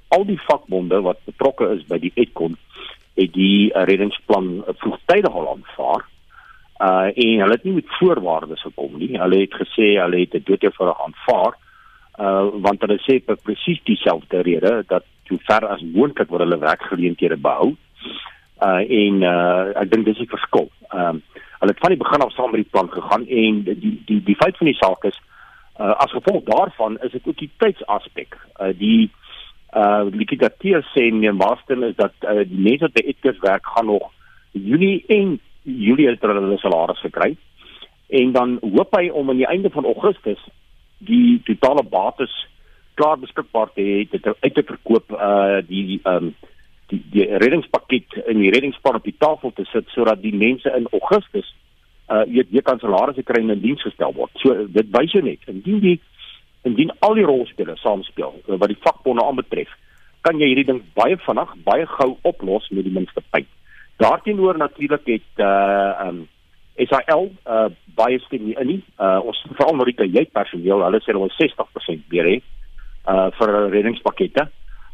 [0.08, 2.58] al die vakbonde wat betrokke is by die Edcon
[3.14, 6.04] het die uh, reddingsplan uh, vroegtydig al aanvaar.
[6.80, 9.16] Uh en hulle het nie met voorwaardes gekom nie.
[9.18, 11.56] Hulle het gesê hulle het dit doodgewoon aanvaar.
[12.16, 16.58] Uh want hulle sê vir presies dieselfde rede dat hoe ver as moontlik word hulle
[16.62, 17.74] werkgeleenthede behou.
[18.64, 20.70] Uh en uh ek dink dis die verskil.
[20.92, 23.92] Ehm uh, hulle het van die begin af saam met die plan gegaan en die
[24.08, 25.20] die die, feit van die saak is
[25.80, 28.36] uh as gevolg daarvan is dit ook die tydsaspek.
[28.60, 29.10] Uh die
[29.76, 33.66] uh liquidateur sê in die master is dat uh, die mense wat by Edgars werk
[33.76, 34.12] gaan nog
[34.52, 37.36] Junie en Julie het hulle salaris gekry.
[38.08, 40.40] En dan hoop hy om aan die einde van Augustus
[40.98, 42.32] die totale bates
[42.96, 46.32] klaar beskikbaar te hê dit uit te verkoop uh die um,
[46.90, 50.88] die die reddingspakket in die reddingsplan op die tafel te sit sodat die mense in
[50.92, 51.52] Augustus
[52.08, 54.32] uh weet weer kan salarisse kry en in diens gestel word.
[54.42, 55.98] So dit wys jou net indien die
[56.66, 59.70] indien al die rolspelers saamspeel uh, wat die vakbonde aanbetref,
[60.26, 63.46] kan jy hierdie ding baie vinnig, baie gou oplos met die minste pyn.
[64.02, 66.24] Daarteenoor natuurlik het uh um
[66.76, 68.82] SAL uh baie stem nie in nie.
[69.00, 72.36] Uh ons veral Marita jy personeel, hulle sê hulle 60% weer hè
[73.08, 74.48] uh vir reddingspakkette.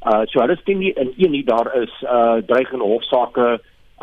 [0.07, 3.49] Uh so hulle stem nie in een nie daar is uh dreigende hofsaake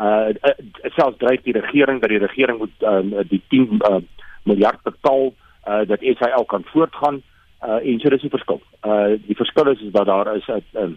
[0.00, 0.54] uh, uh
[0.96, 4.00] selfs dreig die regering dat die regering moet uh, die 10 uh,
[4.48, 5.32] miljard betaal
[5.68, 7.22] uh dat SAL kan voortgaan
[7.62, 8.60] uh en so dis die verskil.
[8.84, 10.88] Uh die verskil is, is dat daar is 'n uh,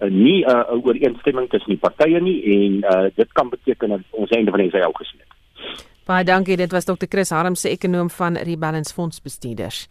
[0.00, 4.00] uh, nie 'n uh, ooreenstemming tussen die partye nie en uh dit kan beteken dat
[4.10, 5.91] ons einde van die SAL gesien het.
[6.02, 6.56] Baie dankie.
[6.58, 7.06] Dit was Dr.
[7.08, 9.84] Chris Harm se ekonom van Rebalance Fonds bestuurders.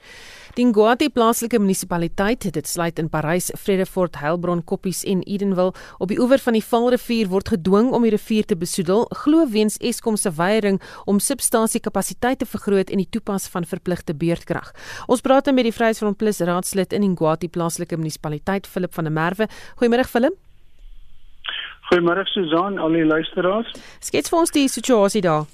[0.57, 5.71] Die Ngwati plaaslike munisipaliteit, dit sluit in Parys, Vredefort, Heilbron, Koppies en Edenville,
[6.03, 9.79] op die oewer van die Vaalrivier word gedwing om die rivier te besoedel, glo weens
[9.79, 14.73] Eskom se weiering om substasiekapasiteit te vergroot en die toepas van verpligte beurtkrag.
[15.07, 19.47] Ons praat met die Vryheidsfront Plus raadslid in Ngwati plaaslike munisipaliteit, Philip van der Merwe.
[19.79, 20.35] Goeiemôre Philip.
[21.87, 23.71] Goeiemôre Susan, al die luisteraars.
[24.03, 25.47] Skets vir ons die situasie daar.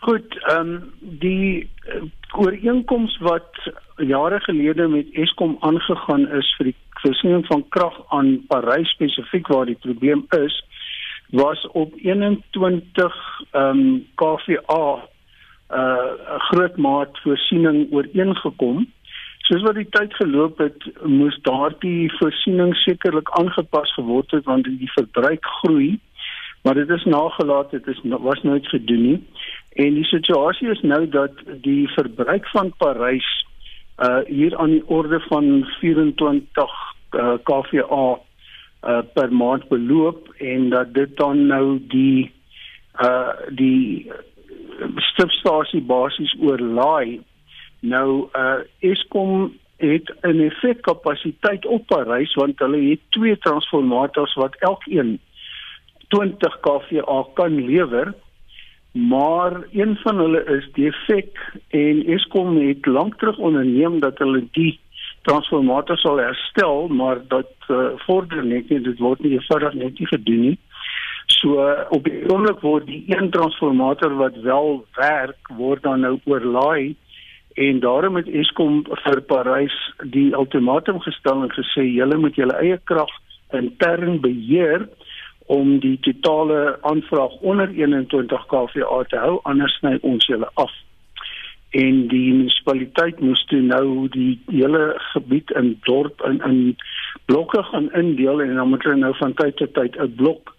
[0.00, 3.58] Goed, ehm um, die uh, ooreenkoms wat
[3.96, 9.68] jare gelede met Eskom aangegaan is vir die voorsiening van krag aan Parys spesifiek waar
[9.68, 10.56] die probleem is,
[11.36, 13.20] was op 21
[13.50, 18.86] ehm um, kVA 'n uh, groot maat voorsiening ooreengekom.
[19.38, 24.92] Soos wat die tyd geloop het, moes daardie voorsiening sekerlik aangepas geword het want die
[24.96, 26.00] verbruik groei
[26.62, 29.20] maar dit is nagelaat dit is was nooit gedoen nie
[29.72, 31.30] en die situasie is nou dat
[31.62, 33.28] die verbruik van Parys
[34.00, 36.70] uh hier aan die orde van 24
[37.10, 38.18] uh, kVA
[38.82, 42.32] uh per maand beloop en dat dit dan nou die
[43.04, 44.10] uh die
[45.16, 47.20] substasie basies oorlaai.
[47.80, 55.20] Nou uh Eskom het 'n effekkapasiteit op Parys want hulle het twee transformators wat elkeen
[56.08, 58.14] 20 kVA kan lewer
[58.92, 61.38] maar een van hulle is defek
[61.68, 64.80] en Eskom het lank terug onderneem dat hulle die
[65.22, 70.08] transformator sal herstel maar dat uh, vorder net nie dit word nie eenvoudig net nie
[70.10, 70.58] gedoen nie.
[71.26, 76.18] So uh, op die oomblik word die een transformator wat wel werk word dan nou
[76.24, 76.96] oorlaai
[77.54, 79.76] en daarom het Eskom vir Parys
[80.14, 83.10] die ultimatum gestel en gesê julle moet julle eie krag
[83.54, 84.88] intern beheer
[85.50, 90.70] om die totale aanvraag onder 21 kVA te hou anders sny ons hulle af.
[91.74, 96.60] En die munisipaliteit moes toe nou die hele gebied in dorp in in
[97.26, 100.54] blokke gaan indeel en dan moet hulle nou van tyd tot tyd 'n blok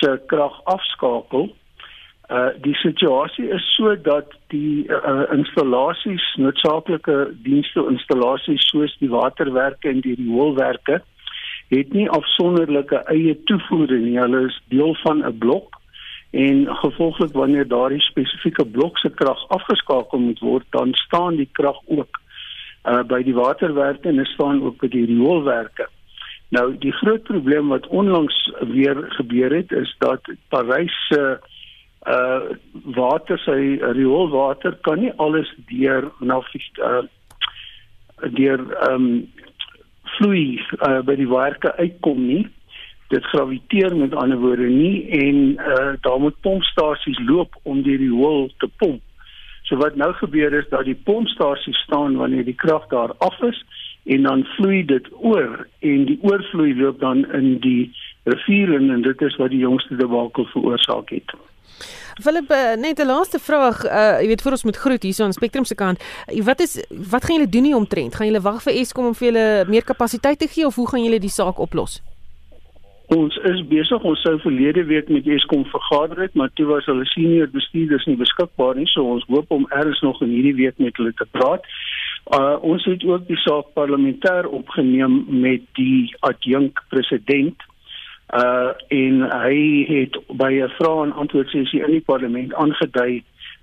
[0.00, 1.46] se krag afskakel.
[2.30, 9.88] Uh die situasie is so dat die uh, installasies noodsaaklike dienste installasies soos die waterwerke
[9.88, 11.02] en die rioolwerke
[11.76, 14.18] het nie afsonderlike eie toevoer nie.
[14.18, 15.80] Hulle is deel van 'n blok
[16.30, 21.76] en gevolglik wanneer daardie spesifieke blok se krag afgeskakel moet word, dan staan die krag
[21.86, 22.20] ook
[22.84, 25.88] uh by die waterwerke en staan ook by die rioolwerke.
[26.48, 31.38] Nou die groot probleem wat onlangs weer gebeur het is dat Parys se
[32.06, 32.40] uh
[32.96, 36.40] water sy rioolwater kan nie alles deur na
[36.78, 37.02] uh
[38.30, 39.32] deur ehm um,
[40.16, 42.44] vloei uh, by die werke uitkom nie.
[43.12, 48.50] Dit graviteer met ander woorde nie en uh, daar moet pompstasies loop om die riool
[48.58, 49.02] te pomp.
[49.68, 53.64] So wat nou gebeur is dat die pompstasie staan wanneer die krag daar af is
[54.04, 57.92] en dan vloei dit oor en die oorvloei loop dan in die
[58.24, 61.34] rivier en dit is wat die jongste debakel veroorsaak het.
[62.20, 63.84] Philip, uh, net 'n laaste vraag.
[63.84, 65.98] Uh jy weet voor ons moet groet hierso aan Spectrum se kant.
[66.44, 68.14] Wat is wat gaan julle doen nie omtrent?
[68.14, 71.04] Gaan julle wag vir Eskom om vir julle meer kapasiteit te gee of hoe gaan
[71.04, 72.02] julle die saak oplos?
[73.06, 74.02] Ons is besig.
[74.02, 78.16] Ons sou verlede week met Eskom vergader het, maar toe was hulle senior bestuurders nie
[78.16, 81.64] beskikbaar nie, so ons hoop om eers nog in hierdie week met hulle te praat.
[82.36, 87.56] Uh ons het ook die saak parlementêr opgeneem met die adjunk president
[88.32, 93.22] uh en hy het by 'n vrae en antwoord sessie in die parlement aangedui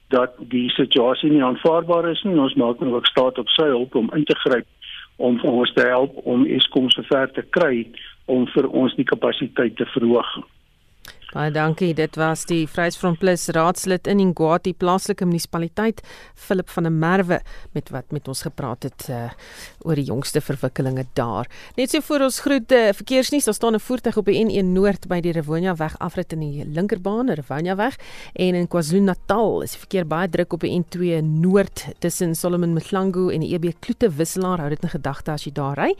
[0.09, 2.39] dat die situasie nie aanvaarbaar is nie.
[2.39, 4.65] Ons maak nou ook staat op sy hulp om in te gryp
[5.15, 7.87] om vir ons te help om Eskom se ver te kry
[8.25, 10.31] om vir ons die kapasiteit te verhoog.
[11.29, 11.91] Baie dankie.
[11.93, 15.99] Dit was die Vryheidsfront Plus raadslid in Ingwati plaaslike munisipaliteit,
[16.33, 17.37] Philip van der Merwe
[17.77, 19.27] met wat met ons gepraat het uh,
[19.85, 21.45] oor die jongste verwikkelinge daar.
[21.77, 25.05] Net so voor ons groet uh, verkeersnuus, daar staan 'n voertuig op die N1 Noord
[25.07, 27.99] by die Rivonia weg afrit in die linkerbaan, Rivonia weg,
[28.33, 33.29] en in KwaZulu-Natal is die verkeer baie druk op die N2 Noord tussen Solomon Mthlangu
[33.31, 34.59] en die EB Kloete wisselaar.
[34.59, 35.93] Hou dit in gedagte as jy daar ry.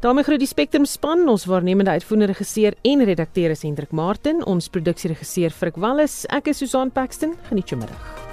[0.00, 4.44] daarmee groet die Spectrum span, ons waarnemende uitvoerende regisseur en redakteur is Hendrik Martin.
[4.68, 6.26] Ons produksieregisseur Frik Wallis.
[6.28, 7.38] Ek is Susan Paxton.
[7.48, 8.27] Geniet jou middag.